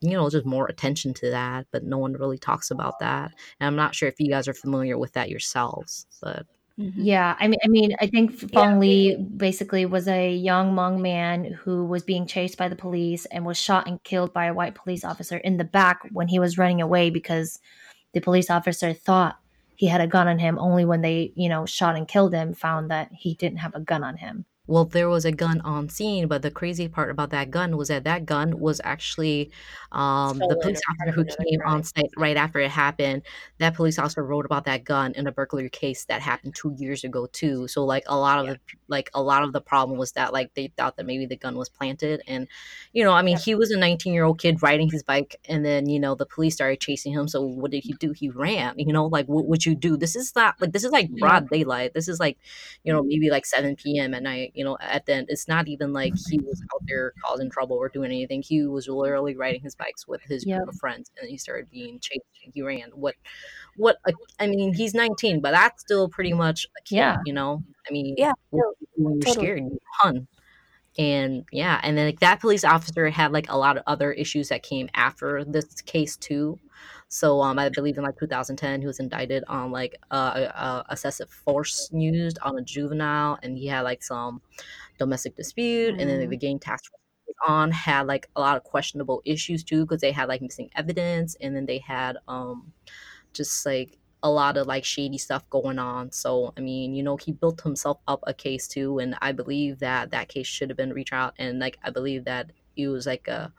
[0.01, 3.33] you know, just more attention to that, but no one really talks about that.
[3.59, 6.47] And I'm not sure if you guys are familiar with that yourselves, but
[6.79, 6.93] Mhm.
[6.97, 11.01] Yeah, I mean, I mean, I think Yeah, Fong Lee basically was a young Hmong
[11.01, 14.55] man who was being chased by the police and was shot and killed by a
[14.55, 17.59] white police officer in the back when he was running away because
[18.13, 19.39] the police officer thought
[19.77, 20.59] he had a gun on him.
[20.59, 23.81] Only when they, you know, shot and killed him, found that he didn't have a
[23.81, 24.45] gun on him.
[24.69, 27.89] Well, there was a gun on scene, but the crazy part about that gun was
[27.89, 29.51] that that gun was actually
[29.93, 33.23] um, the police officer who came on site right after it happened.
[33.59, 37.03] That police officer wrote about that gun in a burglary case that happened two years
[37.05, 37.67] ago too.
[37.69, 38.55] So like a lot of Yeah.
[38.55, 41.37] the like a lot of the problem was that like they thought that maybe the
[41.37, 42.47] gun was planted, and
[42.93, 43.43] you know, I mean, Yeah.
[43.45, 46.27] he was a 19 year old kid riding his bike, and then you know the
[46.27, 47.29] police started chasing him.
[47.29, 48.13] So what did he do?
[48.13, 48.75] He ran.
[48.79, 49.97] You know, like what would you do?
[49.97, 51.93] This is not like this is like broad daylight.
[51.95, 52.39] This is like
[52.85, 54.15] you know maybe like 7 p.m.
[54.15, 54.53] at night.
[54.59, 56.31] You know, at the end, it's not even like mm-hmm.
[56.33, 58.43] he was out there causing trouble or doing anything.
[58.43, 60.59] He was literally riding his bikes with his Yep.
[60.59, 62.27] group of friends, and he started being chased.
[62.45, 62.91] and He ran.
[62.95, 63.15] What?
[63.77, 63.99] What?
[64.07, 66.97] A, I mean, he's 19, but that's still pretty much a kid.
[66.97, 67.17] Yeah.
[67.25, 69.47] You know, I mean, Yeah, what no, do you do when you're totally.
[69.47, 69.63] scared?
[69.63, 70.29] You run.
[70.99, 74.49] and yeah and then like, that police officer had like a lot of other issues
[74.49, 76.59] that came after this case too
[77.09, 81.31] so um i believe in like 2010 he was indicted on like uh, uh excessive
[81.31, 84.41] force used on a juvenile and he had like some
[84.99, 86.01] domestic dispute mm.
[86.01, 86.93] and then the gang task
[87.47, 91.37] on had like a lot of questionable issues too because they had like missing evidence
[91.41, 92.73] and then they had um
[93.33, 96.11] just like a lot of like shady stuff going on.
[96.11, 98.99] So, I mean, you know, he built himself up a case too.
[98.99, 101.33] And I believe that that case should have been retried.
[101.39, 103.53] And like, I believe that it was like a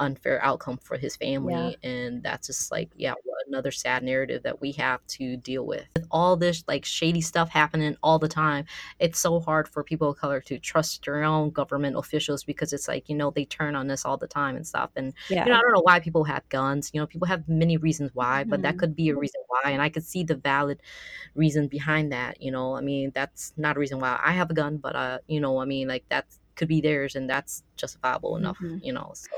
[0.00, 1.90] unfair outcome for his family yeah.
[1.90, 3.14] and that's just like yeah
[3.48, 7.48] another sad narrative that we have to deal with with all this like shady stuff
[7.48, 8.64] happening all the time
[9.00, 12.86] it's so hard for people of color to trust their own government officials because it's
[12.86, 15.44] like you know they turn on us all the time and stuff and yeah.
[15.44, 18.10] you know i don't know why people have guns you know people have many reasons
[18.14, 18.62] why but mm-hmm.
[18.62, 20.80] that could be a reason why and i could see the valid
[21.34, 24.54] reason behind that you know i mean that's not a reason why i have a
[24.54, 28.36] gun but uh you know i mean like that's could be theirs and that's justifiable
[28.36, 28.78] enough mm-hmm.
[28.82, 29.28] you know so.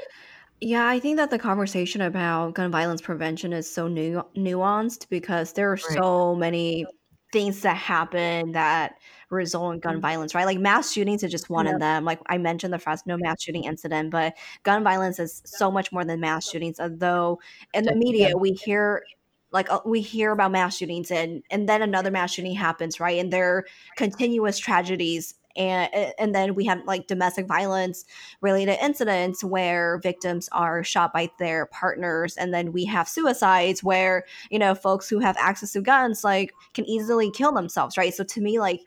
[0.61, 5.53] yeah i think that the conversation about gun violence prevention is so nu- nuanced because
[5.53, 5.99] there are right.
[5.99, 6.87] so many
[7.33, 8.95] things that happen that
[9.31, 10.01] result in gun mm-hmm.
[10.01, 13.17] violence right like mass shootings is just one of them like i mentioned the fresno
[13.17, 17.39] mass shooting incident but gun violence is so much more than mass shootings although
[17.73, 19.05] in the media we hear
[19.53, 23.19] like uh, we hear about mass shootings and and then another mass shooting happens right
[23.21, 23.67] and there are
[23.97, 28.05] continuous tragedies and and then we have like domestic violence
[28.41, 34.25] related incidents where victims are shot by their partners and then we have suicides where
[34.51, 38.25] you know folks who have access to guns like can easily kill themselves right so
[38.25, 38.81] to me like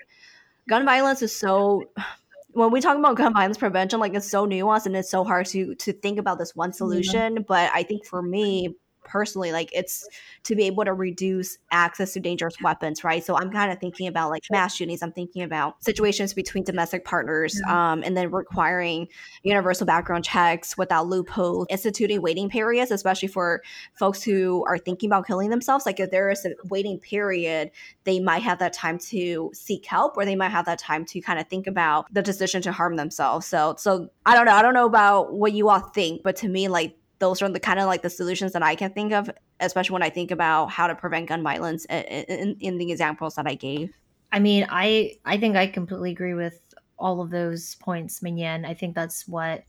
[0.68, 1.84] gun violence is so
[2.52, 5.46] when we talk about gun violence prevention like it's so nuanced and it's so hard
[5.46, 7.42] to to think about this one solution yeah.
[7.48, 10.08] but i think for me personally like it's
[10.44, 13.24] to be able to reduce access to dangerous weapons right?
[13.24, 15.02] So i'm kind of thinking about like mass shootings.
[15.02, 19.08] I'm thinking about situations between domestic partners um, and then requiring
[19.44, 23.62] universal background checks without loopholes instituting waiting periods especially for
[23.94, 25.86] folks who are thinking about killing themselves.
[25.86, 27.72] Like if there is a waiting period
[28.04, 31.22] they might have that time to seek help or they might have that time to
[31.22, 33.46] kind of think about the decision to harm themselves.
[33.46, 36.48] So so i don't know i don't know about what you all think but to
[36.48, 39.32] me like those are the kind of like the solutions that I can think of,
[39.62, 43.36] especially when I think about how to prevent gun violence in, in, in the examples
[43.36, 43.94] that I gave.
[44.34, 46.60] I mean, I I think I completely agree with
[46.98, 48.62] all of those points, Manya.
[48.66, 49.64] I think that's what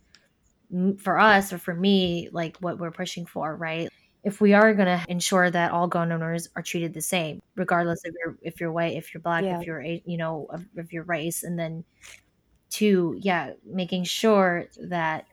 [0.98, 3.88] for us or for me, like what we're pushing for, right?
[4.24, 8.04] If we are going to ensure that all gun owners are treated the same, regardless
[8.04, 9.60] of your if you're white, if you're black, yeah.
[9.60, 11.84] if you're you know of, of your race, and then
[12.70, 15.26] two, yeah, making sure that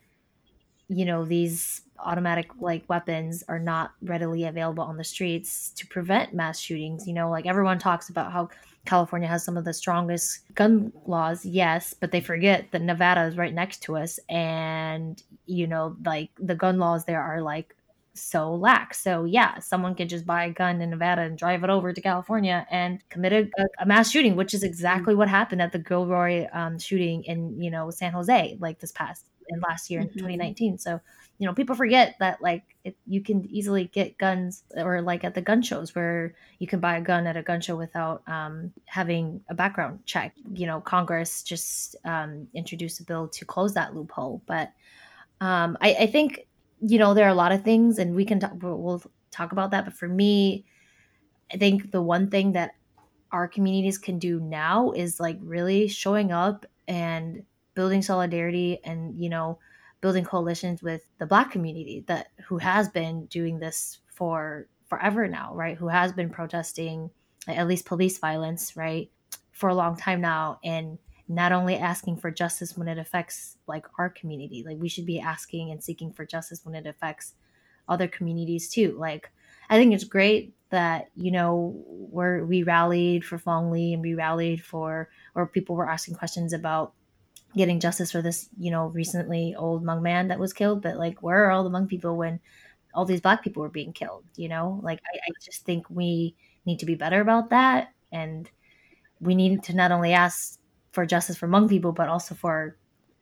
[0.92, 6.34] you know these automatic like weapons are not readily available on the streets to prevent
[6.34, 8.50] mass shootings you know like everyone talks about how
[8.86, 13.38] california has some of the strongest gun laws yes but they forget that nevada is
[13.38, 17.76] right next to us and you know like the gun laws there are like
[18.14, 21.70] so lax so yeah someone can just buy a gun in nevada and drive it
[21.70, 23.50] over to california and commit a,
[23.80, 25.20] a mass shooting which is exactly mm-hmm.
[25.20, 29.26] what happened at the gilroy um, shooting in you know san jose like this past
[29.52, 30.20] in last year in mm-hmm.
[30.20, 31.00] 2019 so
[31.42, 35.34] you know people forget that like it, you can easily get guns or like at
[35.34, 38.72] the gun shows where you can buy a gun at a gun show without um,
[38.86, 40.34] having a background check.
[40.54, 44.44] You know congress just um, introduced a bill to close that loophole.
[44.46, 44.72] But
[45.42, 46.48] um, I, I, think
[46.80, 49.72] you know there are a lot of things and we can talk we'll talk about
[49.72, 49.86] that.
[49.86, 50.66] But for me
[51.54, 52.76] i think the one thing that
[53.32, 57.44] our communities can do now is like really showing up and
[57.74, 59.60] building solidarity and you know
[60.02, 65.54] building coalitions with the black community that who has been doing this for forever now
[65.56, 65.78] right?
[65.78, 67.10] Who has been protesting
[67.48, 69.10] at least police violence right
[69.52, 70.98] for a long time now and
[71.28, 75.20] not only asking for justice when it affects like our community like we should be
[75.20, 77.34] asking and seeking for justice when it affects
[77.88, 78.96] other communities too.
[78.98, 79.32] Like
[79.70, 84.16] i think it's great that you know we're we rallied for Fong Lee and we
[84.16, 86.94] rallied for or people were asking questions about
[87.56, 90.82] getting justice for this, you know, recently old Hmong man that was killed.
[90.82, 92.40] But like, where are all the Hmong people when
[92.94, 94.24] all these black people were being killed?
[94.36, 96.36] You know, like I, I just think we
[96.66, 98.50] need to be better about that, and
[99.20, 100.60] we need to not only ask
[100.92, 102.78] for justice for Hmong people, but also for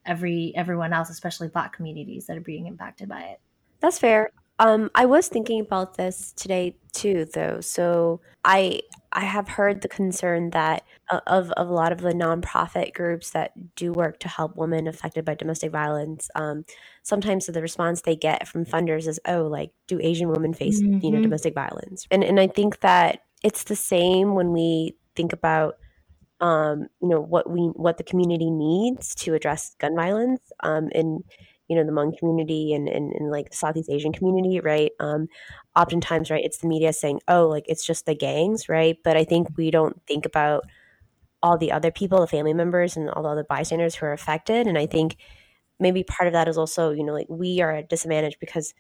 [0.06, 3.40] every everyone else, especially black communities that are being impacted by it.
[3.80, 4.32] That's fair.
[4.60, 7.62] Um, I was thinking about this today too, though.
[7.62, 8.82] So I
[9.12, 13.32] I have heard the concern that uh, of, of a lot of the nonprofit groups
[13.32, 16.30] that do work to help women affected by domestic violence.
[16.36, 16.66] Um,
[17.04, 21.04] sometimes the response they get from funders is, "Oh, like do Asian women face mm-hmm.
[21.04, 21.24] you know mm-hmm.
[21.24, 25.78] domestic violence?" And and I think that it's the same when we think about
[26.42, 31.24] um, you know what we what the community needs to address gun violence um, in
[31.70, 34.92] you know the Hmong community and in like the Southeast Asian community, right?
[35.00, 35.28] Um,
[35.76, 38.98] oftentimes, right, it's the media saying, "Oh, like it's just the gangs," right?
[39.04, 40.66] But I think we don't think about
[41.42, 44.68] all the other people, the family members, and all the other bystanders who are affected.
[44.68, 45.18] And I think
[45.80, 48.74] maybe part of that is also, you know, like we are at disadvantage because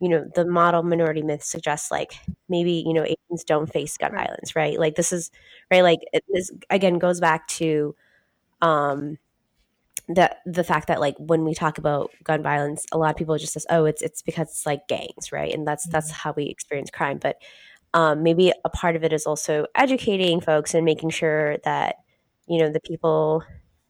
[0.00, 2.14] you know the model minority myth suggests like
[2.48, 4.26] maybe you know asians don't face gun right.
[4.28, 5.30] violence right like this is
[5.70, 7.94] right like it, this again goes back to
[8.62, 9.18] um
[10.08, 13.36] the the fact that like when we talk about gun violence a lot of people
[13.36, 15.52] just says oh it's it's because it's like gangs right?
[15.52, 15.92] And that's mm-hmm.
[15.92, 17.18] that's how we experience crime.
[17.18, 17.36] But
[17.94, 21.96] um, maybe a part of it is also educating folks and making sure that
[22.46, 23.42] you know the people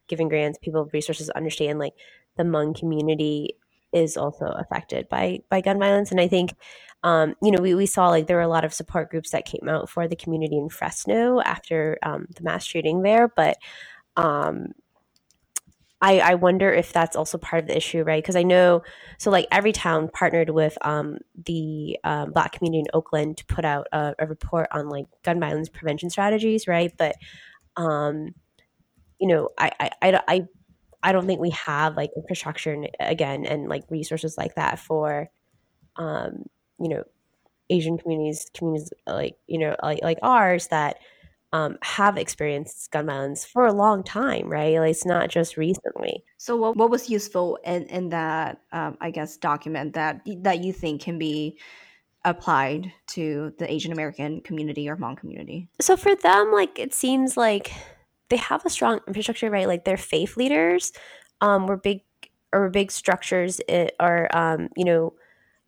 [0.08, 1.94] giving grants people resources understand like
[2.36, 3.56] the Hmong community
[3.92, 6.10] is also affected by by gun violence.
[6.10, 6.54] And i think
[7.04, 9.46] um, you know we, we saw like there were a lot of support groups that
[9.46, 13.28] came out for the community in fresno after um, the mass shooting there.
[13.28, 13.56] But
[14.16, 14.72] um,
[16.00, 18.22] I, I wonder if that's also part of the issue, right?
[18.22, 18.82] Because I know,
[19.18, 23.88] so like Everytown partnered with um, the um, Black community in Oakland to put out
[23.92, 26.92] a, a, report on like gun violence prevention strategies, right?
[26.96, 27.16] But,
[27.76, 28.34] um,
[29.18, 30.46] you know, I, I, I, I
[31.02, 35.28] I don't think we have like infrastructure and, again and like resources like that for,
[35.96, 36.44] um,
[36.80, 37.04] you know,
[37.70, 40.98] Asian communities, communities like you know like like ours that
[41.52, 44.78] um, have experienced gun violence for a long time, right?
[44.78, 46.24] Like it's not just recently.
[46.36, 50.72] So, what, what was useful in in that um, I guess document that that you
[50.72, 51.58] think can be
[52.24, 55.68] applied to the Asian American community or Hmong community?
[55.80, 57.72] So for them, like it seems like
[58.28, 59.66] they have a strong infrastructure, right?
[59.66, 60.92] Like their faith leaders
[61.40, 62.02] um, were big
[62.52, 65.14] or big structures it, are um, you know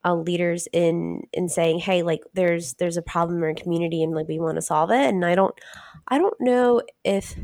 [0.05, 4.15] uh, leaders in in saying hey like there's there's a problem in our community and
[4.15, 5.09] like we want to solve it.
[5.09, 5.55] And i don't
[6.09, 7.37] i don't know if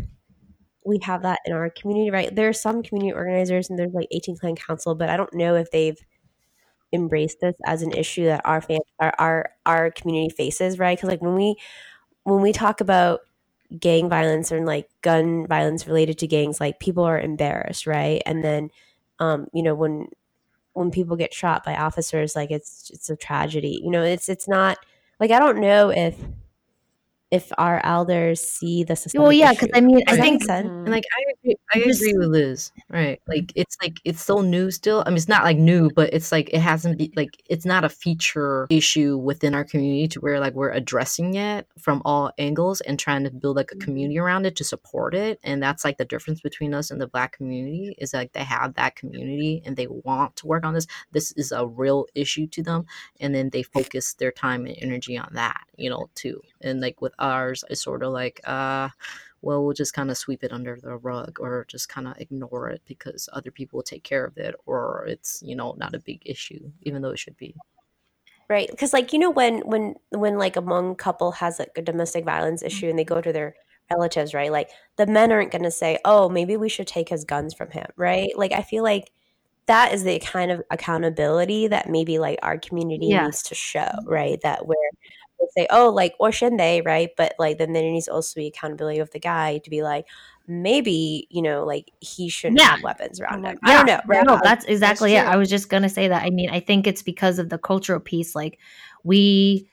[0.84, 2.34] we have that in our community right?
[2.34, 5.54] There are some community organizers and there's like 18 clan council but i don't know
[5.56, 5.98] if they've
[6.92, 10.96] embraced this as an issue that our fam- our, our our community faces right?
[10.96, 11.56] Because like when we
[12.24, 13.20] when we talk about
[13.80, 18.22] gang violence and like gun violence related to gangs like people are embarrassed right?
[18.26, 18.70] And then
[19.20, 20.08] um you know when
[20.76, 24.46] when people get shot by officers like it's it's a tragedy you know it's it's
[24.46, 24.78] not
[25.20, 26.14] like i don't know if
[27.30, 29.22] if our elders see the system.
[29.22, 32.28] Well, yeah, because I mean, I think, and mm, like I agree, I agree with
[32.28, 33.20] Liz, right?
[33.22, 33.34] Mm.
[33.34, 35.02] Like it's like it's so new still.
[35.04, 37.84] I mean, it's not like new, but it's like it hasn't be, like it's not
[37.84, 42.80] a feature issue within our community to where like we're addressing it from all angles
[42.82, 43.84] and trying to build like a mm-hmm.
[43.84, 45.40] community around it to support it.
[45.42, 48.74] And that's like the difference between us and the Black community is like they have
[48.74, 50.86] that community and they want to work on this.
[51.10, 52.86] This is a real issue to them,
[53.18, 56.40] and then they focus their time and energy on that, you know, too.
[56.60, 58.88] And like with ours it's sort of like uh
[59.42, 62.68] well we'll just kind of sweep it under the rug or just kind of ignore
[62.68, 66.00] it because other people will take care of it or it's you know not a
[66.00, 67.54] big issue even though it should be
[68.48, 71.82] right because like you know when when when like a Hmong couple has like a
[71.82, 72.66] domestic violence mm.
[72.66, 73.54] issue and they go to their
[73.90, 77.24] relatives right like the men aren't going to say oh maybe we should take his
[77.24, 79.12] guns from him right like i feel like
[79.66, 83.24] that is the kind of accountability that maybe like our community yeah.
[83.24, 84.90] needs to show right that where
[85.56, 87.10] say, oh, like, or shouldn't they, right?
[87.16, 90.06] But like, then there needs also be accountability of the guy to be like,
[90.46, 92.72] maybe, you know, like he shouldn't yeah.
[92.72, 93.46] have weapons around mm-hmm.
[93.46, 93.58] him.
[93.64, 93.70] Yeah.
[93.70, 94.00] I don't know.
[94.06, 94.26] Right?
[94.26, 95.32] No, that's exactly that's it.
[95.32, 96.22] I was just going to say that.
[96.22, 98.34] I mean, I think it's because of the cultural piece.
[98.34, 98.58] Like,
[99.02, 99.68] we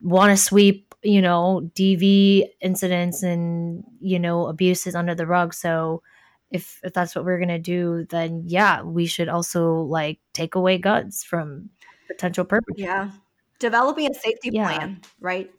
[0.00, 5.54] want to sweep, you know, DV incidents and, you know, abuses under the rug.
[5.54, 6.02] So,
[6.50, 10.78] if if that's what we're gonna do, then yeah, we should also like take away
[10.78, 11.70] guns from
[12.06, 12.84] potential perpetrators.
[12.84, 13.10] Yeah,
[13.58, 14.66] developing a safety yeah.
[14.66, 15.50] plan, right?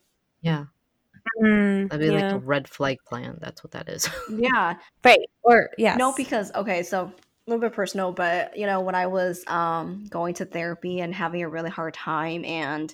[0.42, 0.66] Yeah.
[1.42, 2.26] Mm, That'd be yeah.
[2.26, 3.38] like a red flag plan.
[3.42, 4.10] That's what that is.
[4.30, 4.76] yeah.
[5.04, 5.20] Right.
[5.44, 5.96] Or yeah.
[5.96, 10.06] No, because okay, so a little bit personal, but you know, when I was um
[10.10, 12.94] going to therapy and having a really hard time and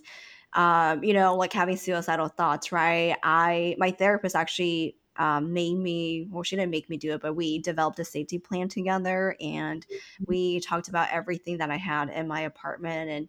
[0.54, 3.16] um, you know, like having suicidal thoughts, right?
[3.24, 7.36] I my therapist actually um, made me well she didn't make me do it but
[7.36, 10.24] we developed a safety plan together and mm-hmm.
[10.28, 13.28] we talked about everything that i had in my apartment and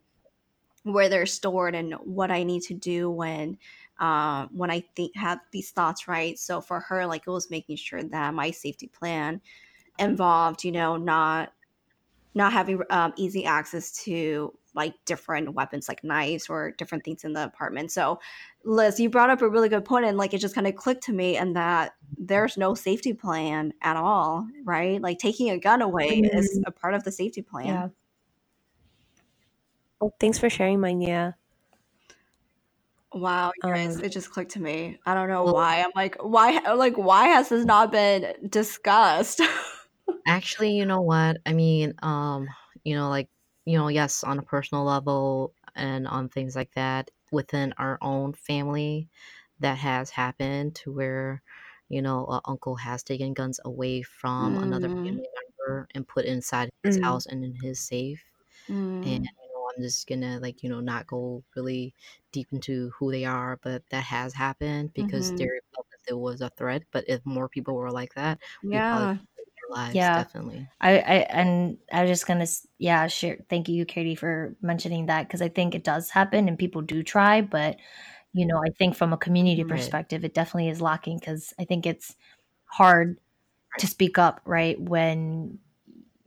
[0.85, 3.59] where they're stored and what I need to do when
[3.99, 6.39] uh, when I think have these thoughts, right?
[6.39, 9.41] So for her, like it was making sure that my safety plan
[9.99, 11.53] involved, you know, not
[12.35, 17.33] not having um, easy access to like different weapons like knives or different things in
[17.33, 17.93] the apartment.
[17.93, 18.19] So
[18.65, 21.05] Liz, you brought up a really good point and like it just kind of clicked
[21.05, 25.01] to me and that there's no safety plan at all, right?
[25.01, 26.37] Like taking a gun away mm-hmm.
[26.37, 27.67] is a part of the safety plan.
[27.67, 27.89] Yeah.
[30.21, 31.37] Thanks for sharing, Manya.
[33.13, 34.99] Wow, guys, Um, it just clicked to me.
[35.07, 35.83] I don't know Well, why.
[35.83, 36.59] I'm like, why?
[36.75, 39.41] Like, why has this not been discussed?
[40.27, 41.39] actually, you know what?
[41.47, 42.49] I mean, um,
[42.85, 43.29] you know, like,
[43.65, 48.35] you know, yes, on a personal level and on things like that within our own
[48.35, 49.09] family,
[49.61, 51.43] that has happened to where,
[51.89, 55.27] you know, a uncle has taken guns away from another mm, family
[55.69, 58.25] member and put inside his mm, house and in his safe.
[59.05, 59.29] And, mm,
[59.77, 61.95] I'm just gonna like, you know, not go really
[62.33, 66.41] deep into who they are, but that has happened because hmm felt that there was
[66.41, 66.85] a threat.
[66.93, 68.83] But if more people were like that, Yeah.
[69.01, 70.11] would save their lives, Yeah.
[70.11, 70.71] definitely.
[70.81, 72.47] I, I and I was just gonna
[72.79, 76.59] yeah share thank you Katie for mentioning that because I think it does happen and
[76.59, 77.79] people do try but
[78.35, 79.65] you know I think from a community Right.
[79.65, 82.17] perspective it definitely is lacking because I think it's
[82.67, 83.19] hard
[83.79, 85.61] to speak up right when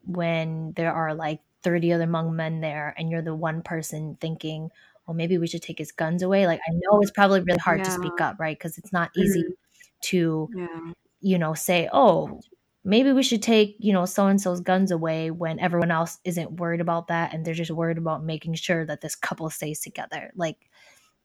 [0.06, 4.70] when there are like 30 other Hmong men there and you're the one person thinking
[5.07, 7.84] well maybe we should take his guns away like I know it's probably really hard
[7.86, 9.53] to speak up right because it's not easy mhm,
[10.03, 10.93] to Yeah.
[11.22, 12.41] you know, say, oh,
[12.84, 16.59] maybe we should take, you know, so and so's guns away when everyone else isn't
[16.59, 20.32] worried about that and they're just worried about making sure that this couple stays together.
[20.36, 20.57] Like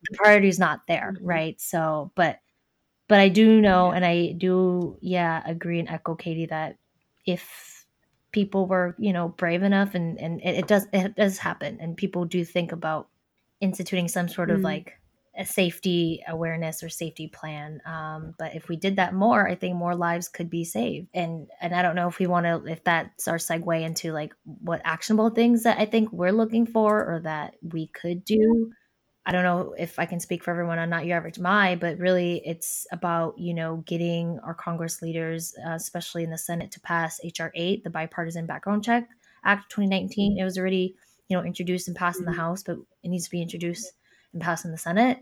[0.03, 1.61] the priority's not there, hmm right?
[1.61, 2.41] So, but
[3.09, 3.93] but I do know Yeah.
[3.93, 6.79] and I do yeah, agree and echo Katie that
[7.27, 7.82] if
[8.33, 11.79] people were, you know, brave enough and and it, it does it does happen.
[11.81, 13.09] And people do think about
[13.61, 14.65] instituting some sort of mm.
[14.65, 14.99] like
[15.39, 17.81] a safety awareness or safety plan.
[17.87, 21.09] Um, but if we did that more i think more lives could be saved.
[21.15, 24.35] And and i don't know if we want to if that's our segue into like
[24.45, 28.73] what actionable things that i think we're looking for or that we could do
[29.27, 31.99] i don't know if i can speak for everyone on not your average my but
[31.99, 36.81] really it's about you know getting our congress leaders uh, especially in the senate to
[36.81, 39.09] pass hr 8 the bipartisan background check
[39.45, 40.95] act 2019 it was already
[41.29, 42.37] you know introduced and passed in the Mhm.
[42.37, 43.93] house but it needs to be introduced
[44.33, 45.19] and passed in the senate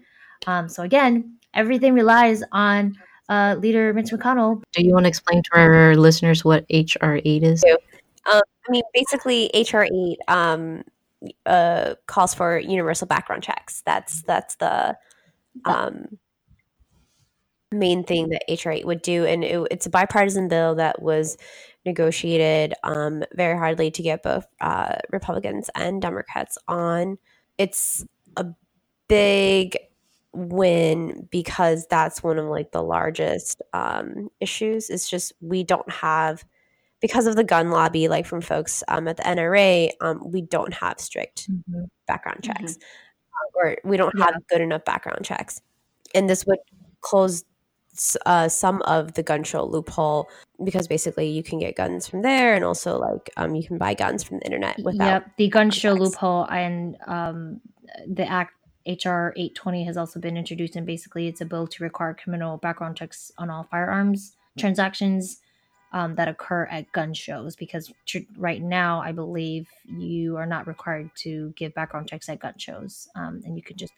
[0.47, 2.95] um, so again everything relies on
[3.29, 7.63] uh, leader mitch mcconnell Do you want to explain to our listeners what HR8 is?
[8.31, 10.83] Um, I mean, basically, HR eight um,
[11.47, 13.83] uh, calls for universal background checks.
[13.85, 14.97] That's that's the
[15.65, 16.19] um,
[17.73, 21.37] main thing that HR eight would do, and it, it's a bipartisan bill that was
[21.85, 27.19] negotiated um, very hardly to get both uh, Republicans and Democrats on.
[27.59, 28.05] It's
[28.37, 28.47] a
[29.09, 29.79] big
[30.33, 34.91] win because that's one of like the largest um, issues.
[34.91, 36.45] It's just we don't have
[37.01, 40.75] because of the gun lobby, like from folks um, at the NRA, um, we don't
[40.75, 41.49] have strict
[42.07, 42.79] background hmm checks,
[43.55, 44.27] or we don't Yeah.
[44.27, 45.61] have good enough background checks,
[46.15, 46.59] and this would
[47.01, 47.45] close
[48.25, 50.29] uh, some of the gun show loophole
[50.63, 53.95] because basically you can get guns from there, and also like um, you can buy
[53.95, 55.07] guns from the internet without.
[55.07, 56.01] Yep, the gun show checks.
[56.01, 57.61] loophole and um,
[58.07, 58.55] the act
[58.87, 62.97] HR 820 has also been introduced, and basically it's a bill to require criminal background
[62.97, 65.40] checks on all firearms transactions
[65.93, 67.57] um, that occur at gun shows.
[67.57, 72.41] Because tr- right now, I believe you are not required to give background checks at
[72.41, 73.93] gun shows, um, and you could just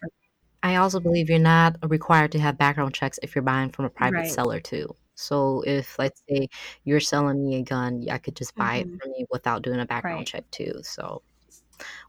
[0.63, 3.89] I also believe you're not required to have background checks if you're buying from a
[3.89, 4.27] private Right.
[4.27, 4.95] seller too.
[5.15, 6.47] So if let's say
[6.85, 8.77] you're selling me a gun, I could just buy Mhm.
[8.77, 10.27] it from you without doing a background Right.
[10.27, 10.79] check too.
[10.83, 11.21] So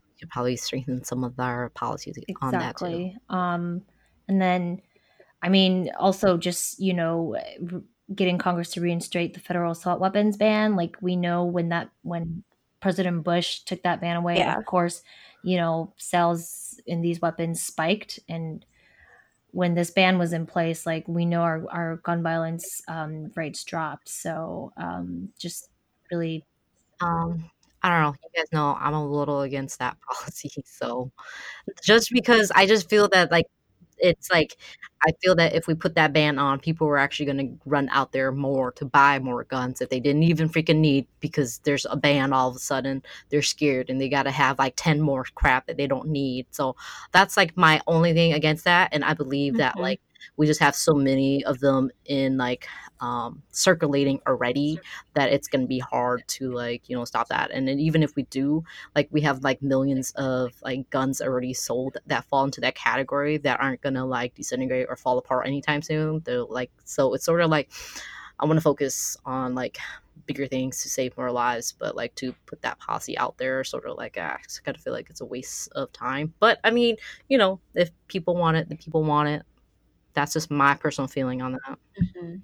[0.09, 3.03] we could probably strengthen some of our policies on that too.
[3.03, 3.17] exactly.
[3.29, 3.85] Um,
[4.29, 4.83] and then,
[5.43, 7.37] I mean, also just you know,
[8.15, 10.77] getting Congress to reinstate the federal assault weapons ban.
[10.77, 12.45] Like we know when that when
[12.81, 14.59] President Bush took that ban away, Yeah.
[14.59, 15.03] of course,
[15.43, 18.65] you know, sales in these weapons spiked, and
[19.53, 23.65] when this ban was in place, like we know our our gun violence um, rates
[23.65, 24.09] dropped.
[24.09, 25.71] So um, just
[26.11, 26.45] really,
[27.01, 27.51] Um,
[27.83, 28.15] I don't know.
[28.23, 30.51] You guys know I'm a little against that policy.
[30.67, 31.13] So
[31.85, 33.47] just because I just feel that like
[33.99, 34.57] it's like
[35.07, 37.89] I feel that if we put that ban on, people were actually going to run
[37.91, 41.87] out there more to buy more guns that they didn't even freaking need because there's
[41.91, 43.03] a ban all of a sudden.
[43.31, 46.47] They're scared and they got to have like 10 more crap that they don't need.
[46.51, 46.77] So
[47.13, 48.89] that's like my only thing against that.
[48.93, 49.81] And I believe that Mhm.
[49.83, 50.01] like
[50.37, 52.67] we just have so many of them in like
[53.01, 54.81] um, circulating already
[55.15, 57.51] that it's going to be hard to like, you know, stop that.
[57.51, 58.65] And then even if we do,
[58.95, 63.39] like we have like millions of like guns already sold that fall into that category
[63.39, 66.23] that aren't gonna like disintegrate or fall apart anytime soon.
[66.25, 67.71] They're like so it's sort of like
[68.39, 69.79] I want to focus on like
[70.27, 73.87] bigger things to save more lives, but like to put that policy out there, sort
[73.87, 76.35] of like ah, I kind of feel like it's a waste of time.
[76.41, 76.97] But I mean,
[77.29, 79.43] you know, if people want it, the people want it.
[80.15, 81.79] That's just my personal feeling on that.
[82.01, 82.41] Mhm.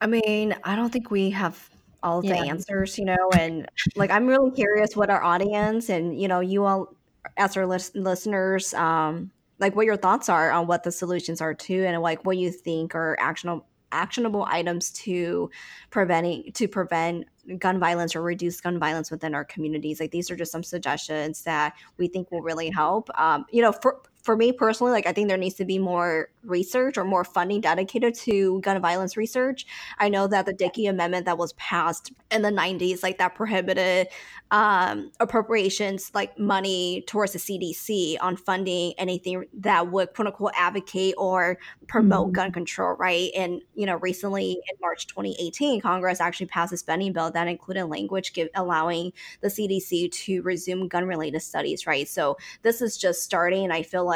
[0.00, 1.70] I mean, I don't think we have
[2.02, 6.20] all of the answers, you know, and like I'm really curious what our audience and
[6.20, 6.94] you know you all
[7.36, 9.30] as our lis- listeners, um,
[9.60, 12.50] like what your thoughts are on what the solutions are too, and like what you
[12.50, 15.50] think are actionable actionable items to
[15.90, 17.26] preventing to prevent
[17.58, 20.00] gun violence or reduce gun violence within our communities.
[20.00, 23.08] Like these are just some suggestions that we think will really help.
[23.20, 26.30] Um, you know, for for me personally, like I think there needs to be more
[26.44, 29.66] research or more funding dedicated to gun violence research.
[29.98, 34.08] I know that the Dickey Amendment that was passed in the 90s, like that prohibited
[34.52, 41.14] um, appropriations, like money towards the CDC on funding anything that would quote unquote advocate
[41.18, 41.58] or
[41.88, 42.34] promote mm-hmm.
[42.34, 43.30] gun control, right?
[43.36, 47.86] And, you know, recently in March 2018, Congress actually passed a spending bill that included
[47.86, 52.06] language give, allowing the CDC to resume gun related studies, right?
[52.06, 53.70] So this is just starting.
[53.70, 54.11] I feel like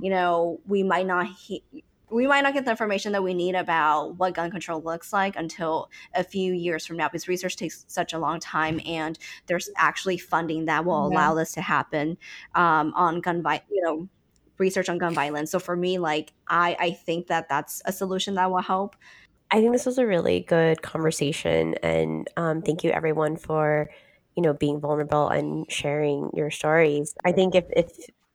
[0.00, 1.64] you know we might not he-
[2.10, 5.36] we might not get the information that we need about what gun control looks like
[5.36, 9.70] until a few years from now because research takes such a long time and there's
[9.76, 11.14] actually funding that will yeah.
[11.14, 12.18] allow this to happen
[12.54, 14.08] um, on gun vi- you know
[14.58, 15.50] research on gun violence.
[15.50, 18.96] So for me like i i think that that's a solution that will help.
[19.50, 23.90] I think this was a really good conversation and um, thank you everyone for
[24.36, 27.14] you know being vulnerable and sharing your stories.
[27.24, 27.90] I think if if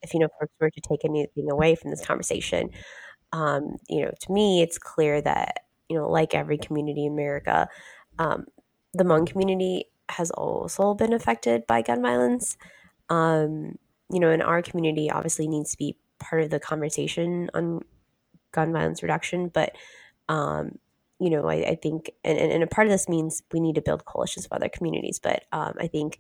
[0.06, 2.70] if you know folks were to take anything away from this conversation,
[3.34, 7.68] um, you know, to me, it's clear that you know, like every community in America,
[8.20, 8.46] um,
[8.94, 12.58] the Hmong community has also been affected by gun violence.
[13.10, 13.78] Um,
[14.12, 17.82] you know, in our community, obviously needs to be part of the conversation on
[18.52, 19.76] gun violence reduction, but
[20.30, 20.80] um,
[21.20, 23.82] you know, I, I think, and, and, a part of this means we need to
[23.82, 25.20] build coalitions with other communities.
[25.20, 26.20] But um, I think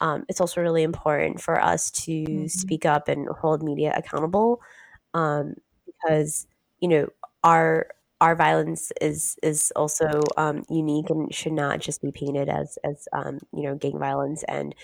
[0.00, 2.46] um, it's also really important for us to mm-hmm.
[2.46, 4.60] speak up and hold media accountable
[5.14, 5.54] um,
[5.86, 6.46] because
[6.80, 7.08] you know
[7.42, 7.86] our
[8.20, 13.08] our violence is is also um, unique and should not just be painted as as
[13.12, 14.74] um, you know gang violence and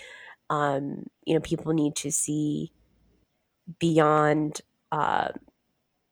[0.49, 2.71] um, you know people need to see
[3.79, 5.29] beyond uh,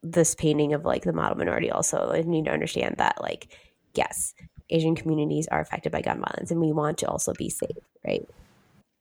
[0.01, 3.55] this painting of like the model minority also they need to understand that like
[3.95, 4.33] yes
[4.69, 7.69] asian communities are affected by gun violence and we want to also be safe
[8.05, 8.25] right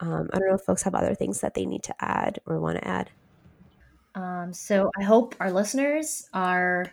[0.01, 2.61] um, I don't know if folks have other things that they need to add or
[2.61, 3.11] want to add.
[4.15, 6.87] Um, so I hope our listeners are,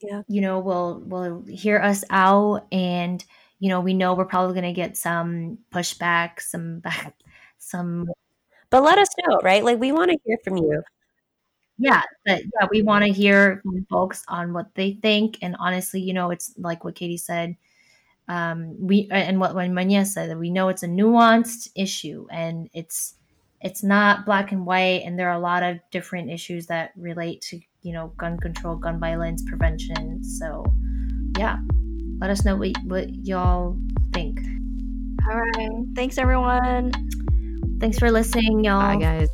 [0.00, 3.24] yeah, you know, will will hear us out, and
[3.58, 7.14] you know, we know we're probably going to get some pushback, some back,
[7.58, 8.06] some.
[8.70, 9.64] But let us know, right?
[9.64, 10.82] Like we want to hear from you.
[11.78, 16.00] Yeah, but yeah, we want to hear from folks on what they think, and honestly,
[16.00, 17.56] you know, it's like what Katie said
[18.28, 22.68] um, we and what when Manya said that we know it's a nuanced issue and
[22.74, 23.14] it's
[23.60, 27.40] it's not black and white and there are a lot of different issues that relate
[27.40, 30.22] to you know gun control gun violence prevention.
[30.22, 30.64] So
[31.38, 31.58] yeah
[32.20, 33.76] let us know what, what y'all
[34.12, 34.40] think.
[35.30, 35.84] All right.
[35.94, 36.90] Thanks everyone.
[37.80, 38.80] Thanks for listening y'all.
[38.80, 39.28] Bye guys